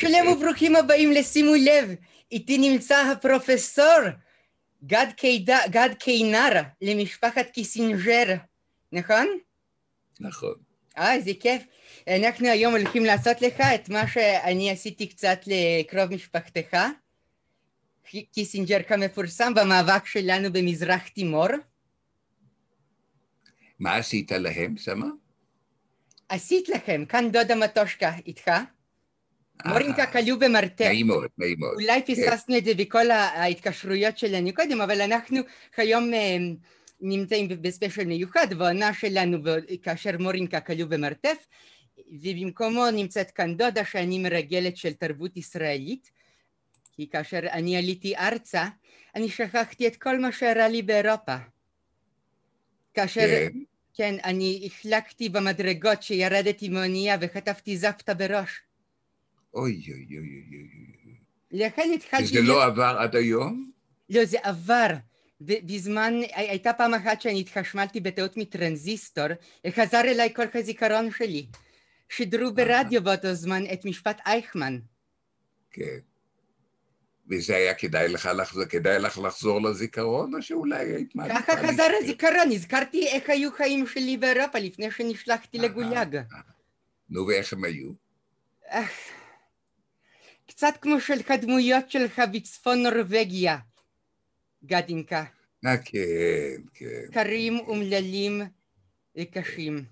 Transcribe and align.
שלום 0.00 0.28
וברוכים 0.28 0.76
הבאים 0.76 1.12
לשימו 1.12 1.54
לב, 1.54 1.94
איתי 2.32 2.58
נמצא 2.58 2.96
הפרופסור 2.96 3.98
גד, 4.84 5.06
קיד... 5.16 5.50
גד 5.70 5.88
קיינר 5.98 6.52
למשפחת 6.82 7.50
קיסינג'ר, 7.50 8.34
נכון? 8.92 9.26
נכון. 10.20 10.54
אה, 10.98 11.14
איזה 11.14 11.30
כיף. 11.40 11.62
אנחנו 12.08 12.48
היום 12.48 12.74
הולכים 12.76 13.04
לעשות 13.04 13.42
לך 13.42 13.60
את 13.74 13.88
מה 13.88 14.08
שאני 14.08 14.70
עשיתי 14.70 15.06
קצת 15.06 15.40
לקרוב 15.46 16.14
משפחתך, 16.14 16.76
קיסינג'ר 18.32 18.82
כמפורסם 18.88 19.54
במאבק 19.54 20.06
שלנו 20.06 20.52
במזרח 20.52 21.08
תימור. 21.08 21.48
מה 23.78 23.96
עשית 23.96 24.32
להם 24.32 24.76
שמה? 24.76 25.06
עשית 26.28 26.68
לכם, 26.68 27.04
כאן 27.04 27.32
דודה 27.32 27.54
מטושקה 27.54 28.12
איתך. 28.26 28.50
מורינקה 29.66 30.06
כלוא 30.06 30.38
במרתף. 30.38 30.84
נעים 30.84 31.06
מאוד, 31.06 31.28
נעים 31.38 31.56
מאוד. 31.58 31.74
אולי 31.74 32.02
פספסנו 32.02 32.58
את 32.58 32.64
זה 32.64 32.74
בכל 32.74 33.10
ההתקשרויות 33.10 34.18
שלנו 34.18 34.54
קודם, 34.54 34.80
אבל 34.80 35.00
אנחנו 35.00 35.40
כיום 35.74 36.10
נמצאים 37.00 37.48
בספיישל 37.48 38.04
מיוחד, 38.04 38.54
בעונה 38.54 38.94
שלנו 38.94 39.38
כאשר 39.82 40.18
מורינקה 40.18 40.60
כלוא 40.60 40.86
במרתף, 40.86 41.46
ובמקומו 42.12 42.90
נמצאת 42.90 43.30
כאן 43.30 43.56
דודה 43.56 43.84
שאני 43.84 44.18
מרגלת 44.18 44.76
של 44.76 44.92
תרבות 44.92 45.36
ישראלית, 45.36 46.10
כי 46.92 47.08
כאשר 47.08 47.38
אני 47.38 47.76
עליתי 47.76 48.16
ארצה, 48.16 48.64
אני 49.14 49.28
שכחתי 49.28 49.86
את 49.86 49.96
כל 49.96 50.18
מה 50.18 50.32
שהראה 50.32 50.68
לי 50.68 50.82
באירופה. 50.82 51.36
כאשר, 52.94 53.20
כן, 53.20 53.58
כן 53.94 54.14
אני 54.24 54.62
החלקתי 54.66 55.28
במדרגות 55.28 56.02
שירדתי 56.02 56.68
מאונייה 56.68 57.16
וחטפתי 57.20 57.76
זפטה 57.76 58.14
בראש. 58.14 58.60
אוי 59.58 59.82
אוי 59.88 60.06
אוי 60.18 60.18
אוי 60.18 60.94
אוי. 61.04 61.14
לכן 61.50 61.90
התחלתי... 61.94 62.24
וזה 62.24 62.42
לא 62.42 62.64
עבר 62.64 62.96
עד 62.98 63.16
היום? 63.16 63.70
לא, 64.10 64.24
זה 64.24 64.38
עבר. 64.42 64.86
בזמן, 65.40 66.14
הייתה 66.32 66.72
פעם 66.72 66.94
אחת 66.94 67.20
שאני 67.20 67.40
התחשמלתי 67.40 68.00
בטעות 68.00 68.36
מטרנזיסטור, 68.36 69.26
וחזר 69.66 70.00
אליי 70.00 70.34
כל 70.34 70.42
הזיכרון 70.54 71.10
שלי. 71.10 71.46
שידרו 72.08 72.52
ברדיו 72.54 73.02
באותו 73.02 73.34
זמן 73.34 73.62
את 73.72 73.84
משפט 73.84 74.20
אייכמן. 74.26 74.78
כן. 75.70 75.98
וזה 77.30 77.56
היה 77.56 77.74
כדאי 77.74 78.08
לך 78.08 78.28
לחזור, 78.36 78.64
כדאי 78.64 78.98
לך 78.98 79.18
לחזור 79.18 79.62
לזיכרון, 79.62 80.34
או 80.34 80.42
שאולי 80.42 80.94
היית 80.94 81.14
מעדיפה... 81.14 81.42
ככה 81.42 81.56
חזר 81.56 81.88
הזיכרון, 82.02 82.52
הזכרתי 82.52 83.06
איך 83.06 83.30
היו 83.30 83.52
חיים 83.52 83.86
שלי 83.86 84.16
באירופה 84.16 84.58
לפני 84.58 84.90
שנשלחתי 84.90 85.58
לגוליאג. 85.58 86.18
נו, 87.10 87.26
ואיך 87.26 87.52
הם 87.52 87.64
היו? 87.64 87.90
קצת 90.48 90.74
כמו 90.80 91.00
של 91.00 91.20
הדמויות 91.28 91.90
שלך 91.90 92.22
בצפון 92.32 92.82
נורבגיה, 92.82 93.58
גדינקה. 94.64 95.24
אה, 95.66 95.76
כן, 95.84 96.62
כן. 96.74 97.06
קרים 97.12 97.58
אומללים 97.58 98.42
וקשים. 99.18 99.84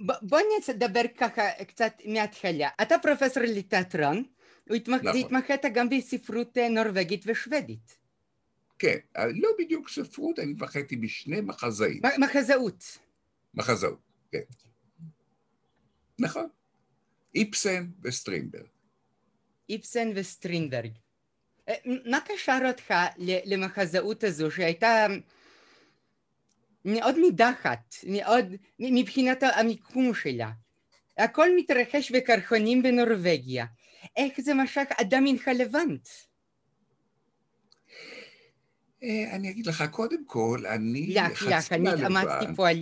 בוא 0.00 0.38
נדבר 0.68 1.02
ככה 1.16 1.42
קצת 1.68 1.92
מההתחלה. 2.06 2.68
אתה 2.82 2.98
פרופסור 2.98 3.42
לתיאטרון, 3.42 4.24
והתמחית 4.66 5.64
גם 5.74 5.88
בספרות 5.88 6.58
נורבגית 6.70 7.22
ושוודית. 7.26 7.98
כן, 8.78 8.96
לא 9.16 9.48
בדיוק 9.58 9.88
ספרות, 9.88 10.38
אני 10.38 10.52
התמחיתי 10.52 10.96
בשני 10.96 11.40
מחזאים. 11.40 12.00
מחזאות. 12.18 12.98
מחזאות, 13.54 14.00
כן. 14.32 14.38
נכון. 16.18 16.48
איפסן 17.34 17.86
וסטרינברג. 18.02 18.66
איפסן 19.68 20.10
וסטרינברג. 20.14 20.90
מה 21.86 22.18
קשר 22.28 22.58
אותך 22.66 22.94
למחזאות 23.44 24.24
הזו 24.24 24.50
שהייתה 24.50 25.06
מאוד 26.84 27.14
נידחת, 27.16 27.94
מאוד 28.08 28.54
מבחינת 28.78 29.42
המיקום 29.42 30.14
שלה. 30.14 30.50
הכל 31.18 31.48
מתרחש 31.56 32.10
בקרחונים 32.10 32.82
בנורבגיה. 32.82 33.66
איך 34.16 34.40
זה 34.40 34.54
משך 34.54 34.84
אדם 35.00 35.24
מן 35.24 35.36
הלבנט? 35.46 36.08
אני 39.02 39.50
אגיד 39.50 39.66
לך, 39.66 39.84
קודם 39.90 40.24
כל, 40.26 40.66
אני... 40.66 41.14
לך, 41.14 41.46
לך, 41.50 41.72
אני 41.72 42.04
עמדתי 42.04 42.54
פה 42.56 42.68
על 42.68 42.78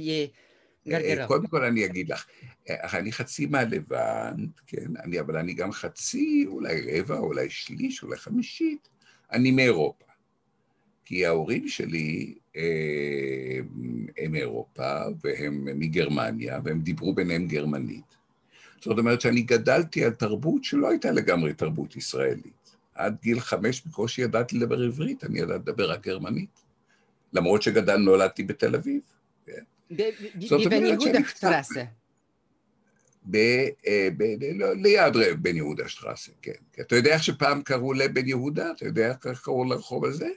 גרגרות. 0.88 1.28
קודם 1.28 1.46
כל 1.46 1.64
אני 1.64 1.84
אגיד 1.84 2.08
לך, 2.08 2.26
אני 2.70 3.12
חצי 3.12 3.46
מהלבנט, 3.46 4.60
כן, 4.66 4.96
אני, 5.04 5.20
אבל 5.20 5.36
אני 5.36 5.54
גם 5.54 5.72
חצי, 5.72 6.44
אולי 6.46 7.00
רבע, 7.00 7.18
אולי 7.18 7.50
שליש, 7.50 8.02
אולי 8.02 8.16
חמישית, 8.16 8.88
אני 9.32 9.50
מאירופה. 9.50 10.04
כי 11.04 11.26
ההורים 11.26 11.68
שלי 11.68 12.34
אה, 12.56 13.58
הם 14.18 14.32
מאירופה, 14.32 15.02
והם 15.24 15.68
מגרמניה, 15.78 16.60
והם 16.64 16.80
דיברו 16.80 17.14
ביניהם 17.14 17.46
גרמנית. 17.46 18.16
זאת 18.80 18.98
אומרת 18.98 19.20
שאני 19.20 19.42
גדלתי 19.42 20.04
על 20.04 20.10
תרבות 20.10 20.64
שלא 20.64 20.90
הייתה 20.90 21.10
לגמרי 21.10 21.54
תרבות 21.54 21.96
ישראלית. 21.96 22.76
עד 22.94 23.16
גיל 23.22 23.40
חמש 23.40 23.82
בקושי 23.86 24.22
ידעתי 24.22 24.56
לדבר 24.56 24.80
עברית, 24.80 25.24
אני 25.24 25.38
ידעתי 25.38 25.70
לדבר 25.70 25.90
רק 25.90 26.06
גרמנית. 26.06 26.60
למרות 27.32 27.62
שגדל, 27.62 27.96
נולדתי 27.96 28.42
בתל 28.42 28.74
אביב. 28.74 29.00
כן. 29.46 29.62
בבן 29.90 30.86
יהודה 30.86 31.18
שטרסה. 33.24 33.68
אה, 33.86 34.08
לא, 34.54 34.74
ליד 34.76 35.16
בן 35.42 35.56
יהודה 35.56 35.88
שטרסה, 35.88 36.32
כן. 36.42 36.52
אתה 36.80 36.96
יודע 36.96 37.14
איך 37.14 37.22
שפעם 37.22 37.62
קראו 37.62 37.92
לבן 37.92 38.28
יהודה? 38.28 38.70
אתה 38.70 38.84
יודע 38.84 39.08
איך 39.08 39.40
קראו 39.42 39.64
לרחוב 39.64 40.04
הזה? 40.04 40.28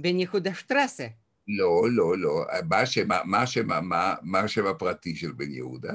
בן 0.00 0.20
יהודה 0.20 0.54
שטרסה. 0.54 1.06
לא, 1.48 1.82
לא, 1.90 2.18
לא. 2.18 2.44
מה 4.22 4.40
השם 4.40 4.66
הפרטי 4.66 5.16
של 5.16 5.32
בן 5.32 5.50
יהודה? 5.50 5.92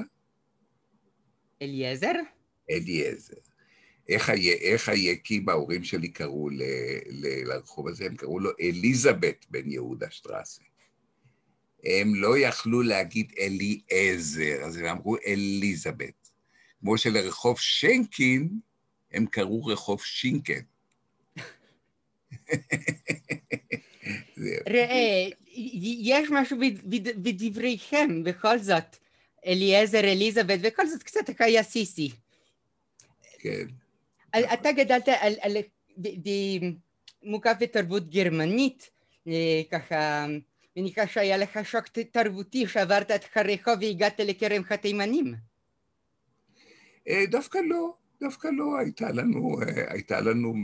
אליעזר? 1.62 2.12
אליעזר. 2.70 3.36
איך, 4.08 4.30
איך 4.60 4.88
היקים 4.88 5.48
ההורים 5.48 5.84
שלי 5.84 6.08
קראו 6.08 6.48
ל, 6.50 6.62
ל, 7.08 7.48
לרחוב 7.48 7.88
הזה? 7.88 8.06
הם 8.06 8.16
קראו 8.16 8.40
לו 8.40 8.50
אליזבת 8.60 9.46
בן 9.50 9.70
יהודה 9.70 10.10
שטרסה. 10.10 10.62
הם 11.84 12.14
לא 12.14 12.38
יכלו 12.38 12.82
להגיד 12.82 13.32
אליעזר, 13.38 14.64
אז 14.64 14.76
הם 14.76 14.86
אמרו 14.86 15.16
אליזבת. 15.26 16.27
כמו 16.80 16.98
שלרחוב 16.98 17.60
שנקין, 17.60 18.48
הם 19.12 19.26
קראו 19.26 19.64
רחוב 19.64 20.02
שינקן. 20.02 20.60
ראה, 24.68 25.28
יש 26.02 26.28
משהו 26.30 26.58
בדבריכם, 27.16 28.24
בכל 28.24 28.58
זאת. 28.58 28.96
אליעזר, 29.46 30.00
אליזבת, 30.00 30.58
וכל 30.62 30.86
זאת 30.86 31.02
קצת 31.02 31.40
היה 31.40 31.62
סיסי. 31.62 32.10
כן. 33.38 33.66
אתה 34.52 34.72
גדלת 34.72 35.08
על, 35.08 35.34
על, 35.40 35.56
מוקף 37.22 37.54
בתרבות 37.60 38.10
גרמנית, 38.10 38.90
ככה, 39.70 40.26
מניחה 40.76 41.06
שהיה 41.06 41.36
לך 41.36 41.58
שוק 41.64 41.88
תרבותי 41.88 42.66
שעברת 42.66 43.10
את 43.10 43.24
חריכו 43.24 43.70
והגעת 43.80 44.20
לכרם 44.20 44.62
התימנים. 44.70 45.47
דווקא 47.30 47.58
לא, 47.58 47.94
דווקא 48.20 48.48
לא. 48.48 48.78
הייתה 48.78 49.12
לנו, 49.12 49.56
הייתה 49.88 50.20
לנו 50.20 50.54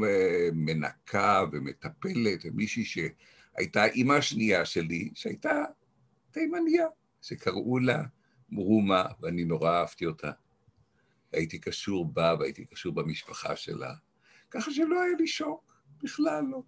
מנקה 0.52 1.44
ומטפלת, 1.52 2.40
ומישהי 2.44 2.84
שהייתה 2.84 3.84
אימא 3.84 4.12
השנייה 4.12 4.64
שלי, 4.64 5.10
שהייתה 5.14 5.64
תימניה, 6.30 6.86
שקראו 7.22 7.78
לה 7.78 8.02
מרומה, 8.50 9.04
ואני 9.20 9.44
נורא 9.44 9.70
אהבתי 9.70 10.06
אותה. 10.06 10.30
הייתי 11.32 11.58
קשור 11.58 12.12
בה 12.12 12.34
והייתי 12.38 12.64
קשור 12.64 12.92
במשפחה 12.92 13.56
שלה, 13.56 13.94
ככה 14.50 14.70
שלא 14.70 15.02
היה 15.02 15.12
לי 15.18 15.26
שוק, 15.26 15.74
בכלל 16.02 16.44
לא. 16.50 16.62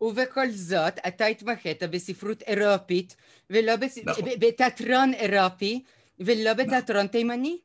ובכל 0.00 0.50
זאת, 0.50 0.98
אתה 1.08 1.26
התמחית 1.26 1.82
בספרות 1.82 2.42
אירופית, 2.42 3.16
ולא 3.50 3.76
בס... 3.76 3.98
נכון. 3.98 4.24
בתיאטרון 4.40 5.14
אירופי, 5.14 5.84
ולא 6.18 6.52
נכון. 6.52 6.66
בתיאטרון. 6.66 7.06
תימני. 7.06 7.58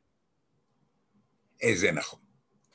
זה 1.74 1.92
נכון. 1.92 2.20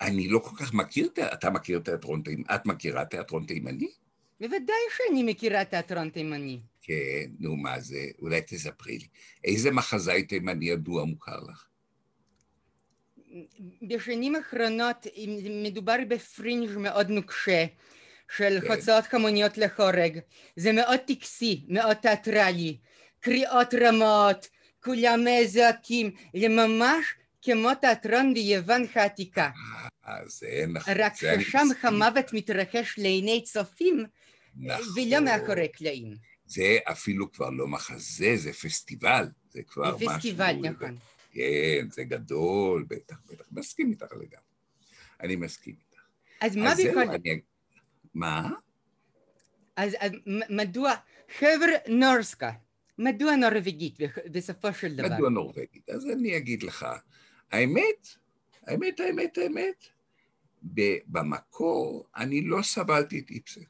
אני 0.02 0.28
לא 0.28 0.40
כל 0.40 0.56
כך 0.58 0.74
מכיר, 0.74 1.10
אתה 1.34 1.50
מכיר 1.50 1.80
תיאטרון 1.80 2.22
תימני? 2.22 2.44
את 2.56 2.66
מכירה 2.66 3.06
תיאטרון 3.06 3.46
תימני? 3.46 3.92
בוודאי 4.40 4.76
שאני 4.98 5.24
מכירה 5.24 5.66
תיאטרון 5.66 6.10
תימני. 6.10 6.60
כן, 6.82 7.32
נו 7.40 7.56
מה 7.56 7.80
זה, 7.80 8.06
אולי 8.20 8.42
תספרי 8.42 8.98
לי. 8.98 9.08
איזה 9.44 9.72
מחזאי 9.72 10.24
תימני 10.24 10.66
ידוע 10.66 11.06
מוכר 11.06 11.40
לך? 11.40 11.66
בשנים 13.82 14.36
האחרונות 14.36 15.08
מדובר 15.64 15.96
בפרינג' 16.08 16.78
מאוד 16.78 17.10
נוקשה 17.10 17.66
של 18.38 18.62
כן. 18.62 18.72
הוצאות 18.72 19.06
חמוניות 19.06 19.58
לחורג. 19.58 20.20
זה 20.56 20.72
מאוד 20.72 21.00
טקסי, 21.08 21.66
מאוד 21.68 21.94
תיאטרלי. 21.94 22.78
קריאות 23.20 23.74
רמות, 23.74 24.48
כולם 24.86 25.20
מזועקים, 25.26 26.12
זה 26.40 26.48
ממש 26.48 27.06
כמו 27.42 27.76
תיאטרון 27.76 28.34
ביוון 28.34 28.86
העתיקה. 28.96 29.50
אז 30.04 30.44
אין 30.44 30.74
לך... 30.74 30.90
רק 30.96 31.14
ששם 31.16 31.68
המוות 31.84 32.34
מתרחש 32.34 32.96
לעיני 32.98 33.44
צופים, 33.44 34.06
נכון. 34.56 34.86
ולא 34.96 35.20
מאחורי 35.20 35.68
קלעים. 35.68 36.16
זה 36.46 36.78
אפילו 36.92 37.32
כבר 37.32 37.50
לא 37.50 37.68
מחזה, 37.68 38.34
זה 38.36 38.54
פסטיבל. 38.54 39.26
זה 39.50 39.64
כבר 39.64 39.96
משהו... 39.96 40.10
פסטיבל, 40.10 40.56
נכון. 40.64 40.96
כן, 41.32 41.88
זה 41.92 42.04
גדול, 42.04 42.86
בטח, 42.90 43.16
בטח. 43.32 43.46
מסכים 43.52 43.92
איתך 43.92 44.12
לגמרי. 44.12 44.46
אני 45.22 45.36
מסכים 45.36 45.76
איתך. 45.80 46.02
אז 46.42 46.56
מה 46.56 46.74
בכל... 46.76 47.00
אני- 47.02 47.42
מה? 48.14 48.50
אז 49.76 49.96
מדוע... 50.50 50.94
חבר'ה 51.40 51.74
נורסקה, 51.88 52.52
מדוע 52.98 53.36
נורבגית 53.36 53.98
בסופו 54.32 54.74
של 54.74 54.96
דבר? 54.96 55.16
מדוע 55.16 55.30
נורבגית? 55.30 55.90
אז 55.90 56.10
אני 56.10 56.38
אגיד 56.38 56.64
לך, 56.64 56.86
האמת, 57.52 58.08
האמת, 58.68 59.00
האמת, 59.00 59.38
האמת, 59.38 59.86
במקור 61.08 62.08
אני 62.16 62.42
לא 62.42 62.62
סבלתי 62.62 63.20
את 63.20 63.30
איפסן. 63.30 63.62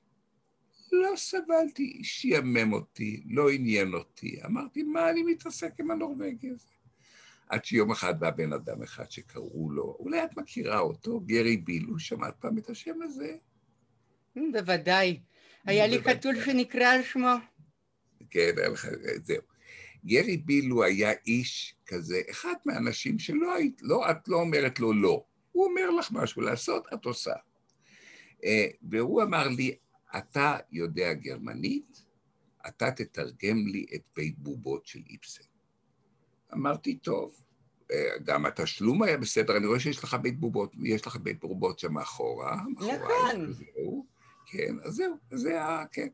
לא 0.91 1.15
סבלתי, 1.15 1.99
שיאמם 2.03 2.73
אותי, 2.73 3.23
לא 3.25 3.49
עניין 3.49 3.93
אותי. 3.93 4.39
אמרתי, 4.45 4.83
מה 4.83 5.09
אני 5.09 5.23
מתעסק 5.23 5.79
עם 5.79 5.91
הנורבגי 5.91 6.49
הזה? 6.49 6.69
עד 7.49 7.65
שיום 7.65 7.91
אחד 7.91 8.19
בא 8.19 8.31
בן 8.31 8.53
אדם 8.53 8.83
אחד 8.83 9.11
שקראו 9.11 9.69
לו, 9.69 9.97
אולי 9.99 10.23
את 10.23 10.37
מכירה 10.37 10.79
אותו, 10.79 11.19
גרי 11.19 11.57
בילו, 11.57 11.99
שמעת 11.99 12.35
פעם 12.39 12.57
את 12.57 12.69
השם 12.69 13.01
הזה? 13.01 13.37
בוודאי. 14.35 15.19
היה 15.65 15.87
לי. 15.87 16.03
חתול 16.03 16.35
שנקרא 16.45 16.87
על 16.87 17.03
שמו. 17.03 17.35
כן, 18.31 18.51
היה 18.57 18.69
לך, 18.69 18.87
זהו. 19.23 19.41
גרי 20.05 20.37
בילו 20.37 20.83
היה 20.83 21.11
איש 21.27 21.75
כזה, 21.85 22.21
אחד 22.29 22.53
מהאנשים 22.65 23.19
שלא 23.19 23.55
היית, 23.55 23.81
לא, 23.81 24.11
את 24.11 24.27
לא 24.27 24.37
אומרת 24.37 24.79
לו 24.79 24.93
לא. 24.93 25.23
הוא 25.51 25.65
אומר 25.65 25.89
לך 25.89 26.11
משהו 26.11 26.41
לעשות, 26.41 26.87
את 26.93 27.05
עושה. 27.05 27.33
אה, 28.43 28.67
והוא 28.89 29.23
אמר 29.23 29.47
לי, 29.47 29.75
אתה 30.17 30.57
יודע 30.71 31.13
גרמנית, 31.13 32.05
אתה 32.67 32.91
תתרגם 32.91 33.67
לי 33.67 33.85
את 33.95 34.01
בית 34.15 34.39
בובות 34.39 34.85
של 34.85 34.99
איפסן. 35.09 35.43
אמרתי, 36.53 36.95
טוב, 36.95 37.41
אה, 37.91 38.17
גם 38.23 38.45
התשלום 38.45 39.03
היה 39.03 39.17
בסדר, 39.17 39.57
אני 39.57 39.67
רואה 39.67 39.79
שיש 39.79 40.03
לך 40.03 40.13
בית 40.13 40.39
בובות, 40.39 40.71
יש 40.83 41.07
לך 41.07 41.15
בית 41.15 41.39
בובות 41.39 41.79
שם 41.79 41.93
מאחורה. 41.93 42.61
מאחורייך, 42.67 42.99
נכון. 43.33 44.01
כן, 44.45 44.75
אז 44.83 44.93
זהו, 44.93 45.15
זה 45.31 45.63
ה... 45.63 45.85
כן. 45.91 46.07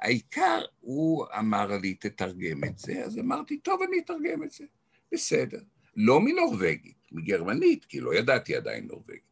העיקר, 0.00 0.64
הוא 0.80 1.26
אמר 1.38 1.78
לי, 1.82 1.94
תתרגם 1.94 2.64
את 2.64 2.78
זה, 2.78 3.04
אז 3.04 3.18
אמרתי, 3.18 3.58
טוב, 3.58 3.82
אני 3.82 3.98
אתרגם 3.98 4.42
את 4.42 4.50
זה. 4.50 4.64
בסדר. 5.12 5.60
לא 5.96 6.20
מנורבגית, 6.20 6.96
מגרמנית, 7.12 7.84
כי 7.84 8.00
לא 8.00 8.14
ידעתי 8.14 8.56
עדיין 8.56 8.86
נורבגית. 8.86 9.28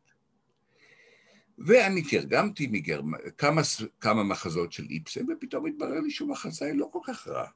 ואני 1.58 2.02
תרגמתי 2.02 2.66
מגרמ... 2.66 3.12
כמה, 3.38 3.62
כמה 4.00 4.22
מחזות 4.22 4.72
של 4.72 4.86
איפסן, 4.90 5.30
ופתאום 5.30 5.66
התברר 5.66 6.00
לי 6.00 6.10
שהוא 6.10 6.28
מחזאי 6.28 6.74
לא 6.74 6.88
כל 6.92 7.00
כך 7.06 7.28
רע, 7.28 7.46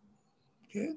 כן? 0.68 0.94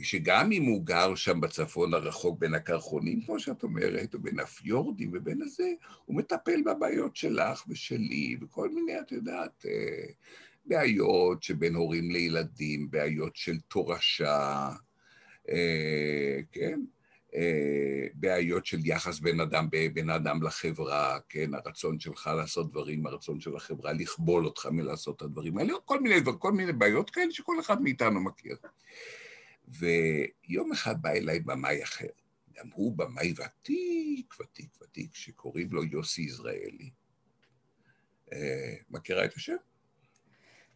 ושגם 0.00 0.52
אם 0.52 0.62
הוא 0.62 0.86
גר 0.86 1.14
שם 1.14 1.40
בצפון 1.40 1.94
הרחוק 1.94 2.38
בין 2.38 2.54
הקרחונים, 2.54 3.20
כמו 3.22 3.40
שאת 3.40 3.62
אומרת, 3.62 4.14
או 4.14 4.18
בין 4.18 4.40
הפיורדים 4.40 5.10
ובין 5.14 5.42
הזה, 5.42 5.68
הוא 6.04 6.16
מטפל 6.16 6.62
בבעיות 6.62 7.16
שלך 7.16 7.64
ושלי, 7.68 8.36
וכל 8.40 8.68
מיני, 8.68 9.00
את 9.00 9.12
יודעת, 9.12 9.66
אה, 9.68 10.06
בעיות 10.66 11.42
שבין 11.42 11.74
הורים 11.74 12.10
לילדים, 12.10 12.90
בעיות 12.90 13.36
של 13.36 13.60
תורשה, 13.60 14.68
אה, 15.48 16.38
כן? 16.52 16.80
אה, 17.34 18.06
בעיות 18.14 18.66
של 18.66 18.78
יחס 18.84 19.20
בין 19.20 19.40
אדם, 19.40 19.68
בין 19.92 20.10
אדם 20.10 20.42
לחברה, 20.42 21.18
כן? 21.28 21.50
הרצון 21.54 22.00
שלך 22.00 22.30
לעשות 22.36 22.70
דברים, 22.70 23.06
הרצון 23.06 23.40
של 23.40 23.56
החברה 23.56 23.92
לכבול 23.92 24.44
אותך 24.44 24.66
מלעשות 24.66 25.16
את 25.16 25.22
הדברים 25.22 25.58
האלה, 25.58 25.72
כל 25.84 26.00
מיני, 26.00 26.16
כל 26.38 26.52
מיני 26.52 26.72
בעיות 26.72 27.10
כאלה 27.10 27.30
שכל 27.30 27.60
אחד 27.60 27.82
מאיתנו 27.82 28.20
מכיר. 28.20 28.56
ויום 29.68 30.72
אחד 30.72 31.02
בא 31.02 31.10
אליי 31.10 31.40
במאי 31.40 31.82
אחר, 31.82 32.06
גם 32.52 32.68
הוא 32.74 32.96
במאי 32.96 33.34
ותיק, 33.36 34.34
ותיק, 34.40 34.82
ותיק, 34.82 35.14
שקוראים 35.14 35.68
לו 35.72 35.84
יוסי 35.84 36.22
יזרעאלי. 36.22 36.90
אה, 38.32 38.74
מכירה 38.90 39.24
את 39.24 39.34
השם? 39.36 39.56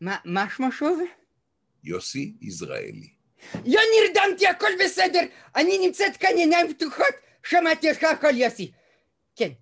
מה 0.01 0.17
מה 0.25 0.47
שמו 0.57 0.73
שוב? 0.73 1.01
יוסי 1.85 2.35
יזרעאלי. 2.41 3.09
לא 3.55 3.81
נרדמתי, 3.95 4.47
הכל 4.47 4.71
בסדר. 4.85 5.21
אני 5.57 5.79
נמצאת 5.87 6.17
כאן 6.17 6.31
עיניים 6.37 6.75
פתוחות, 6.75 7.15
שמעתי 7.47 7.91
אותך 7.91 8.05
הכל 8.05 8.37
יוסי. 8.37 8.73
כן, 9.37 9.53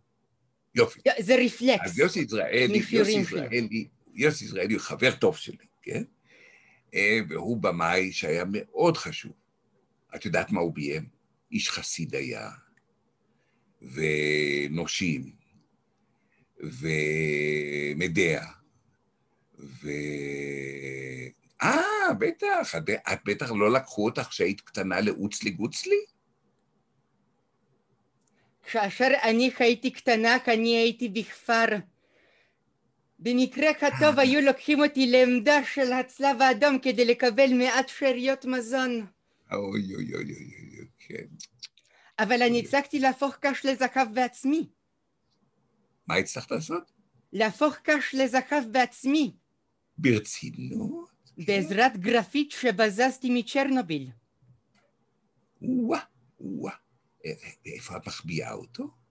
יופי. 0.75 1.00
זה 1.19 1.37
רפלקס. 1.44 1.85
אז 1.85 1.99
יוסי 1.99 2.20
יזרעאלי, 2.20 2.82
יוסי. 2.91 3.12
יזרעאלי, 3.12 3.88
יוסי 4.15 4.44
יזרעאלי 4.44 4.75
הוא 4.75 4.82
חבר 4.82 5.15
טוב 5.15 5.37
שלי, 5.37 5.67
כן? 5.82 6.03
אה, 6.94 7.19
והוא 7.29 7.56
במאי 7.56 8.12
שהיה 8.12 8.44
מאוד 8.49 8.96
חשוב. 8.96 9.32
את 10.14 10.25
יודעת 10.25 10.52
מה 10.52 10.61
הוא 10.61 10.73
ביים? 10.75 11.08
איש 11.52 11.70
חסיד 11.70 12.14
היה, 12.14 12.50
ונושים, 13.82 15.32
ומדע, 16.61 18.44
ו... 19.58 19.91
אה, 21.62 22.14
בטח, 22.19 22.75
את, 22.75 22.91
את 23.12 23.19
בטח 23.25 23.50
לא 23.50 23.73
לקחו 23.73 24.05
אותך 24.05 24.23
כשהיית 24.23 24.61
קטנה 24.61 25.00
לאוצלי 25.00 25.50
גוצלי? 25.50 26.05
כאשר 28.73 29.08
אני 29.23 29.50
הייתי 29.58 29.91
קטנה, 29.91 30.37
אני 30.49 30.76
הייתי 30.76 31.08
בכפר. 31.08 31.67
במקרה 33.25 33.71
הטוב 33.71 34.19
היו 34.19 34.41
לוקחים 34.41 34.81
אותי 34.81 35.06
לעמדה 35.06 35.65
של 35.65 35.93
הצלב 35.93 36.43
האדום 36.43 36.79
כדי 36.79 37.05
לקבל 37.05 37.53
מעט 37.53 37.88
שאריות 37.88 38.44
מזון. 38.44 39.06
אוי 39.53 39.94
אוי 39.94 40.15
אוי 40.15 40.15
אוי 40.15 40.79
אוי, 40.79 40.87
כן. 40.99 41.25
אבל 42.19 42.43
אני 42.43 42.61
הצלחתי 42.61 42.99
להפוך 42.99 43.37
קש 43.41 43.67
לזכב 43.67 44.06
בעצמי. 44.15 44.69
מה 46.06 46.15
הצלחת 46.15 46.50
לעשות? 46.50 46.93
להפוך 47.32 47.75
קש 47.82 48.15
לזהב 48.14 48.62
בעצמי, 48.73 49.37
ברצינות? 49.99 51.11
בעזרת 51.47 51.97
גרפיט 51.97 52.50
שבזזתי 52.50 53.31
מצ'רנוביל. 53.31 54.11
וואה, 55.63 56.01
וואה. 56.41 56.75
אה, 57.27 57.31
ואיפה 57.67 57.96
את 57.96 58.06
מחביאה 58.06 58.53
אותו? 58.53 59.04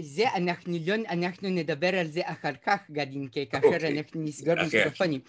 זה 0.00 0.24
אנחנו 0.34 0.78
לא, 0.86 0.94
אנחנו 1.08 1.48
נדבר 1.48 1.98
על 1.98 2.06
זה 2.06 2.20
אחר 2.24 2.52
כך, 2.66 2.78
גדינקה, 2.90 3.40
כאשר 3.50 3.66
אוקיי. 3.66 3.98
אנחנו 3.98 4.22
נסגור 4.22 4.54
אחרי 4.54 4.84
מיקרופונים. 4.84 5.20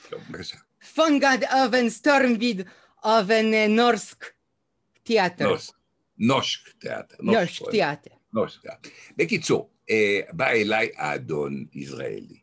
פונגד 0.95 1.37
אובן 1.63 1.89
סטורמביד 1.89 2.61
אובן 3.03 3.53
אה, 3.53 3.67
נורסק 3.67 4.25
תיאטר. 5.03 5.49
נוש, 5.49 5.71
נושק 6.17 6.69
תיאטר. 6.79 7.15
נושק 7.19 7.69
תיאטר. 7.71 8.11
נושק 8.33 8.61
תיאטר. 8.61 8.89
בקיצור, 9.17 9.69
אה, 9.89 10.19
בא 10.31 10.47
אליי 10.49 10.89
האדון 10.95 11.65
יזרעאלי, 11.73 12.39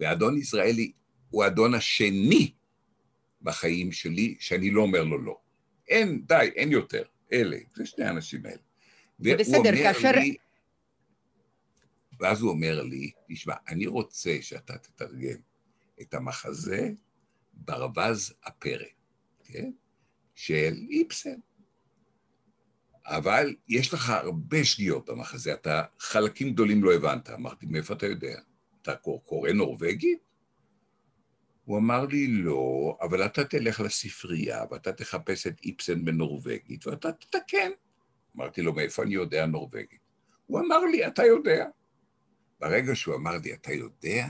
והאדון 0.00 0.38
יזרעאלי 0.38 0.92
הוא 1.30 1.44
האדון 1.44 1.74
השני 1.74 2.52
בחיים 3.42 3.92
שלי, 3.92 4.36
שאני 4.40 4.70
לא 4.70 4.82
אומר 4.82 5.04
לו 5.04 5.18
לא. 5.18 5.38
אין, 5.88 6.22
די, 6.26 6.50
אין 6.56 6.72
יותר. 6.72 7.02
אלה, 7.32 7.56
זה 7.76 7.86
שני 7.86 8.04
האנשים 8.04 8.46
האלה. 8.46 8.56
והוא 9.18 9.36
בסדר, 9.36 9.72
כאשר- 9.76 10.10
לי, 10.10 10.36
ואז 12.20 12.40
הוא 12.42 12.50
אומר 12.50 12.82
לי, 12.82 13.10
תשמע, 13.28 13.54
אני 13.68 13.86
רוצה 13.86 14.36
שאתה 14.40 14.78
תתרגם 14.78 15.38
את 16.00 16.14
המחזה 16.14 16.90
ברווז 17.52 18.34
הפרא, 18.44 18.86
כן? 19.44 19.70
של 20.34 20.74
איפסן. 20.90 21.38
אבל 23.06 23.54
יש 23.68 23.94
לך 23.94 24.10
הרבה 24.10 24.64
שגיאות 24.64 25.10
במחזה, 25.10 25.52
אתה 25.54 25.82
חלקים 25.98 26.52
גדולים 26.52 26.84
לא 26.84 26.94
הבנת. 26.94 27.30
אמרתי, 27.30 27.66
מאיפה 27.66 27.94
אתה 27.94 28.06
יודע? 28.06 28.38
אתה 28.82 28.96
קור- 28.96 29.24
קורא 29.24 29.50
נורבגית? 29.52 30.18
הוא 31.64 31.78
אמר 31.78 32.06
לי, 32.06 32.26
לא, 32.26 32.98
אבל 33.00 33.26
אתה 33.26 33.44
תלך 33.44 33.80
לספרייה 33.80 34.64
ואתה 34.70 34.92
תחפש 34.92 35.46
את 35.46 35.60
איפסן 35.64 36.04
בנורבגית 36.04 36.86
ואתה 36.86 37.12
תתקן. 37.12 37.70
אמרתי 38.36 38.62
לו, 38.62 38.72
מאיפה 38.72 39.02
אני 39.02 39.14
יודע 39.14 39.46
נורבגית? 39.46 40.00
הוא 40.46 40.60
אמר 40.60 40.80
לי, 40.80 41.06
אתה 41.06 41.22
יודע. 41.24 41.66
ברגע 42.60 42.94
שהוא 42.94 43.14
אמר 43.14 43.38
לי, 43.44 43.54
אתה 43.54 43.72
יודע, 43.72 44.26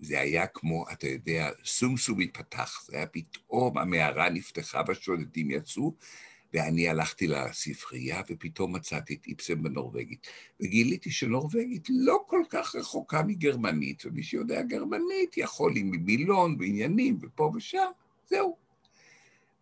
זה 0.00 0.20
היה 0.20 0.46
כמו, 0.46 0.84
אתה 0.92 1.08
יודע, 1.08 1.50
סום 1.64 1.96
סום 1.96 2.20
התפתח, 2.20 2.84
זה 2.86 2.96
היה 2.96 3.06
פתאום, 3.06 3.78
המערה 3.78 4.30
נפתחה 4.30 4.82
והשודדים 4.86 5.50
יצאו, 5.50 5.94
ואני 6.54 6.88
הלכתי 6.88 7.26
לספרייה 7.26 8.22
ופתאום 8.30 8.76
מצאתי 8.76 9.14
את 9.14 9.26
איפסן 9.26 9.62
בנורבגית. 9.62 10.26
וגיליתי 10.60 11.10
שנורבגית 11.10 11.88
לא 11.90 12.24
כל 12.26 12.42
כך 12.50 12.74
רחוקה 12.74 13.22
מגרמנית, 13.22 14.06
ומי 14.06 14.22
שיודע 14.22 14.62
גרמנית 14.62 15.36
יכול 15.36 15.72
עם 15.76 15.90
מילון 15.90 16.56
ועניינים 16.58 17.18
ופה 17.22 17.52
ושם, 17.54 17.90
זהו. 18.26 18.56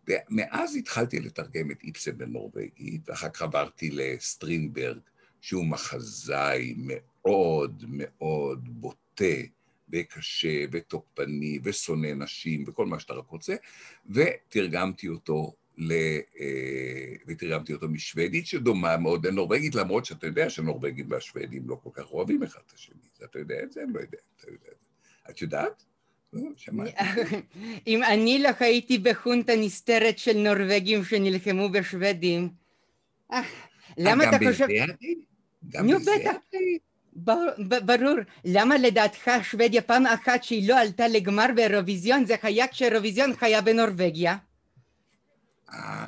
ומאז 0.07 0.75
התחלתי 0.75 1.19
לתרגם 1.19 1.71
את 1.71 1.83
איפסן 1.83 2.17
בנורבגית, 2.17 3.09
ואחר 3.09 3.29
כך 3.29 3.41
עברתי 3.41 3.89
לסטרינברג, 3.91 4.99
שהוא 5.41 5.65
מחזאי 5.65 6.73
מאוד 6.77 7.08
מאוד 7.25 8.69
בוטה 8.69 9.25
וקשה 9.93 10.65
ותוקפני 10.71 11.59
ושונא 11.63 12.13
נשים 12.15 12.63
וכל 12.67 12.85
מה 12.85 12.99
שאתה 12.99 13.13
רק 13.13 13.27
רוצה, 13.27 13.55
ותרגמתי 14.09 15.07
אותו 15.07 15.53
ל... 15.77 15.91
אה, 16.39 17.15
ותרגמתי 17.27 17.73
אותו 17.73 17.89
משוודית, 17.89 18.47
שדומה 18.47 18.97
מאוד 18.97 19.27
לנורבגית, 19.27 19.75
למרות 19.75 20.05
שאתה 20.05 20.27
יודע 20.27 20.49
שנורבגים 20.49 21.05
והשוודים 21.09 21.69
לא 21.69 21.79
כל 21.83 21.89
כך 21.93 22.11
אוהבים 22.11 22.43
אחד 22.43 22.59
את 22.67 22.73
השני. 22.73 22.95
אתה 23.23 23.39
יודע 23.39 23.63
את 23.63 23.71
זה? 23.71 23.83
אני 23.83 23.93
לא 23.93 23.99
יודע. 23.99 24.17
אתה 24.35 24.47
יודע 24.47 24.67
את 24.67 24.77
זה. 24.79 25.31
את 25.31 25.41
יודעת? 25.41 25.83
לא, 26.33 26.41
אם 27.87 28.03
אני 28.03 28.39
לא 28.39 28.49
הייתי 28.59 28.97
בחונטה 28.97 29.53
נסתרת 29.55 30.17
של 30.17 30.37
נורבגים 30.37 31.03
שנלחמו 31.03 31.69
בשוודים, 31.69 32.49
אה, 33.31 33.41
למה 33.97 34.29
אתה 34.29 34.37
חושב... 34.51 34.67
גם 35.69 35.87
בזה? 35.87 35.93
נו, 35.93 35.99
בטח. 35.99 36.35
ברור. 37.13 38.15
למה 38.45 38.77
לדעתך 38.77 39.31
שוודיה 39.43 39.81
פעם 39.81 40.05
אחת 40.05 40.43
שהיא 40.43 40.69
לא 40.69 40.79
עלתה 40.79 41.07
לגמר 41.07 41.45
באירוויזיון 41.55 42.25
זה 42.25 42.35
היה 42.43 42.67
כשאירוויזיון 42.67 43.31
היה 43.41 43.61
בנורבגיה? 43.61 44.37
אה, 45.73 46.05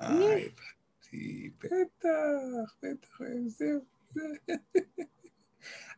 הבנתי, 0.00 1.50
בטח, 1.58 2.74
בטח, 2.82 3.18
זהו. 3.46 3.80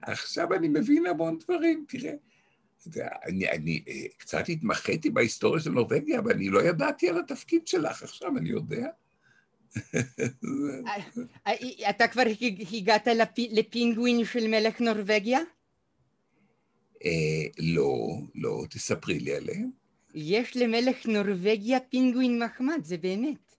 עכשיו 0.03 0.55
אני 0.55 0.69
מבין 0.69 1.07
המון 1.07 1.39
דברים, 1.39 1.85
תראה. 1.89 2.13
אני, 3.25 3.51
אני 3.51 3.85
אה, 3.89 4.09
קצת 4.19 4.49
התמחיתי 4.49 5.11
בהיסטוריה 5.11 5.63
של 5.63 5.71
נורבגיה, 5.71 6.19
אבל 6.19 6.33
אני 6.33 6.49
לא 6.49 6.63
ידעתי 6.63 7.09
על 7.09 7.19
התפקיד 7.19 7.67
שלך, 7.67 8.03
עכשיו 8.03 8.37
אני 8.37 8.49
יודע. 8.49 8.87
אה, 11.47 11.91
אתה 11.91 12.09
כבר 12.09 12.23
הגעת 12.73 13.09
לפינגווין 13.51 14.25
של 14.25 14.47
מלך 14.49 14.81
נורבגיה? 14.81 15.41
לא, 17.59 18.19
לא, 18.35 18.65
תספרי 18.71 19.19
לי 19.19 19.35
עליהם. 19.37 19.71
יש 20.15 20.57
למלך 20.57 21.07
נורבגיה 21.07 21.81
פינגווין 21.81 22.43
מחמד, 22.43 22.85
זה 22.85 22.97
באמת. 22.97 23.57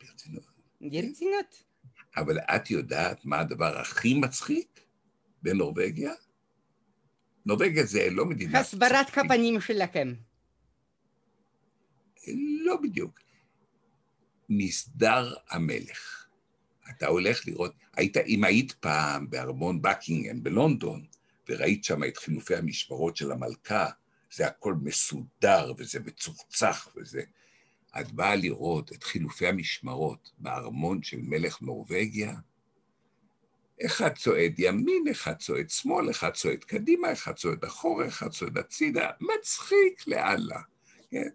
ברצינות. 0.00 0.44
ברצינות. 0.80 1.64
אבל 2.16 2.38
את 2.38 2.70
יודעת 2.70 3.24
מה 3.24 3.40
הדבר 3.40 3.78
הכי 3.78 4.14
מצחיק 4.14 4.80
בנורבגיה? 5.42 6.12
נורבגיה 7.46 7.84
זה 7.84 8.10
לא 8.10 8.26
מדינה... 8.26 8.60
הסברת 8.60 9.18
הפנים 9.18 9.60
שלכם. 9.60 10.14
לא 12.64 12.76
בדיוק. 12.82 13.23
מסדר 14.48 15.34
המלך. 15.50 16.26
אתה 16.90 17.06
הולך 17.06 17.46
לראות, 17.46 17.72
היית, 17.96 18.16
אם 18.16 18.44
היית 18.44 18.72
פעם 18.72 19.30
בארמון 19.30 19.82
בקינגהם 19.82 20.42
בלונדון, 20.42 21.06
וראית 21.48 21.84
שם 21.84 22.04
את 22.04 22.16
חילופי 22.16 22.56
המשמרות 22.56 23.16
של 23.16 23.32
המלכה, 23.32 23.86
זה 24.32 24.46
הכל 24.46 24.74
מסודר 24.82 25.72
וזה 25.78 26.00
מצוחצח 26.00 26.88
וזה... 26.96 27.22
את 28.00 28.12
באה 28.12 28.36
לראות 28.36 28.92
את 28.92 29.02
חילופי 29.02 29.46
המשמרות 29.46 30.32
בארמון 30.38 31.02
של 31.02 31.18
מלך 31.22 31.62
נורבגיה, 31.62 32.34
אחד 33.86 34.14
צועד 34.14 34.54
ימין, 34.58 35.04
אחד 35.10 35.34
צועד 35.38 35.70
שמאל, 35.70 36.10
אחד 36.10 36.30
צועד 36.30 36.64
קדימה, 36.64 37.12
אחד 37.12 37.32
צועד 37.32 37.64
אחורה, 37.64 38.08
אחד 38.08 38.28
צועד 38.28 38.58
הצידה, 38.58 39.10
מצחיק 39.20 40.06
לאללה, 40.06 40.60
כן? 41.10 41.28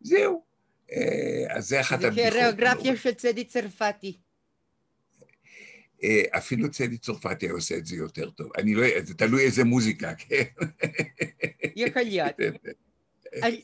זהו. 0.00 0.53
אה, 0.92 1.44
אז 1.48 1.68
זה 1.68 1.80
אחת 1.80 2.04
הבדיחות. 2.04 2.32
זה 2.32 2.38
כריאוגרפיה 2.38 2.96
של 2.96 3.14
צדי 3.14 3.44
צרפתי. 3.44 4.16
אה, 6.04 6.22
אפילו 6.30 6.70
צדי 6.70 6.98
צרפתי 6.98 7.46
היה 7.46 7.52
עושה 7.52 7.76
את 7.76 7.86
זה 7.86 7.96
יותר 7.96 8.30
טוב. 8.30 8.50
אני 8.58 8.74
לא... 8.74 8.86
זה 9.04 9.14
תלוי 9.14 9.44
איזה 9.44 9.64
מוזיקה, 9.64 10.14
כן? 10.14 10.42
יכול 11.76 12.02
להיות. 12.02 12.32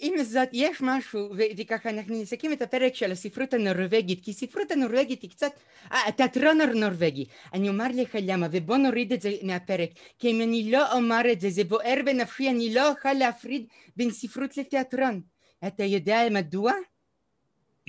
עם 0.00 0.24
זאת, 0.24 0.48
יש 0.52 0.78
משהו, 0.80 1.34
וככה 1.56 1.90
אנחנו 1.90 2.22
נסכם 2.22 2.52
את 2.52 2.62
הפרק 2.62 2.94
של 2.94 3.12
הספרות 3.12 3.54
הנורבגית, 3.54 4.24
כי 4.24 4.32
ספרות 4.32 4.70
הנורבגית 4.70 5.22
היא 5.22 5.30
קצת, 5.30 5.52
אה, 5.92 6.08
התיאטרון 6.08 6.60
הנורבגי. 6.60 7.24
אני 7.54 7.68
אומר 7.68 7.86
לך 7.94 8.16
למה, 8.22 8.46
ובוא 8.52 8.76
נוריד 8.76 9.12
את 9.12 9.22
זה 9.22 9.32
מהפרק, 9.42 9.90
כי 10.18 10.30
אם 10.30 10.40
אני 10.42 10.70
לא 10.70 10.92
אומר 10.92 11.22
את 11.32 11.40
זה, 11.40 11.50
זה 11.50 11.64
בוער 11.64 11.98
בנפשי, 12.04 12.50
אני 12.50 12.74
לא 12.74 12.90
אוכל 12.90 13.12
להפריד 13.12 13.66
בין 13.96 14.10
ספרות 14.10 14.56
לתיאטרון. 14.56 15.20
אתה 15.66 15.84
יודע 15.84 16.18
מדוע? 16.30 16.72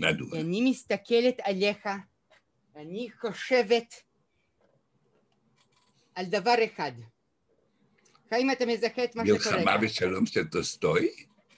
מדוע? 0.01 0.39
אני 0.39 0.69
מסתכלת 0.69 1.39
עליך, 1.43 1.89
אני 2.75 3.07
חושבת 3.21 3.95
על 6.15 6.25
דבר 6.25 6.55
אחד. 6.65 6.91
האם 8.31 8.51
אתה 8.51 8.65
מזכה 8.65 9.03
את 9.03 9.15
מה 9.15 9.23
שקורה? 9.25 9.57
מלחמה 9.57 9.75
ושלום 9.81 10.25
של 10.25 10.47
טולסטוי? 10.47 11.09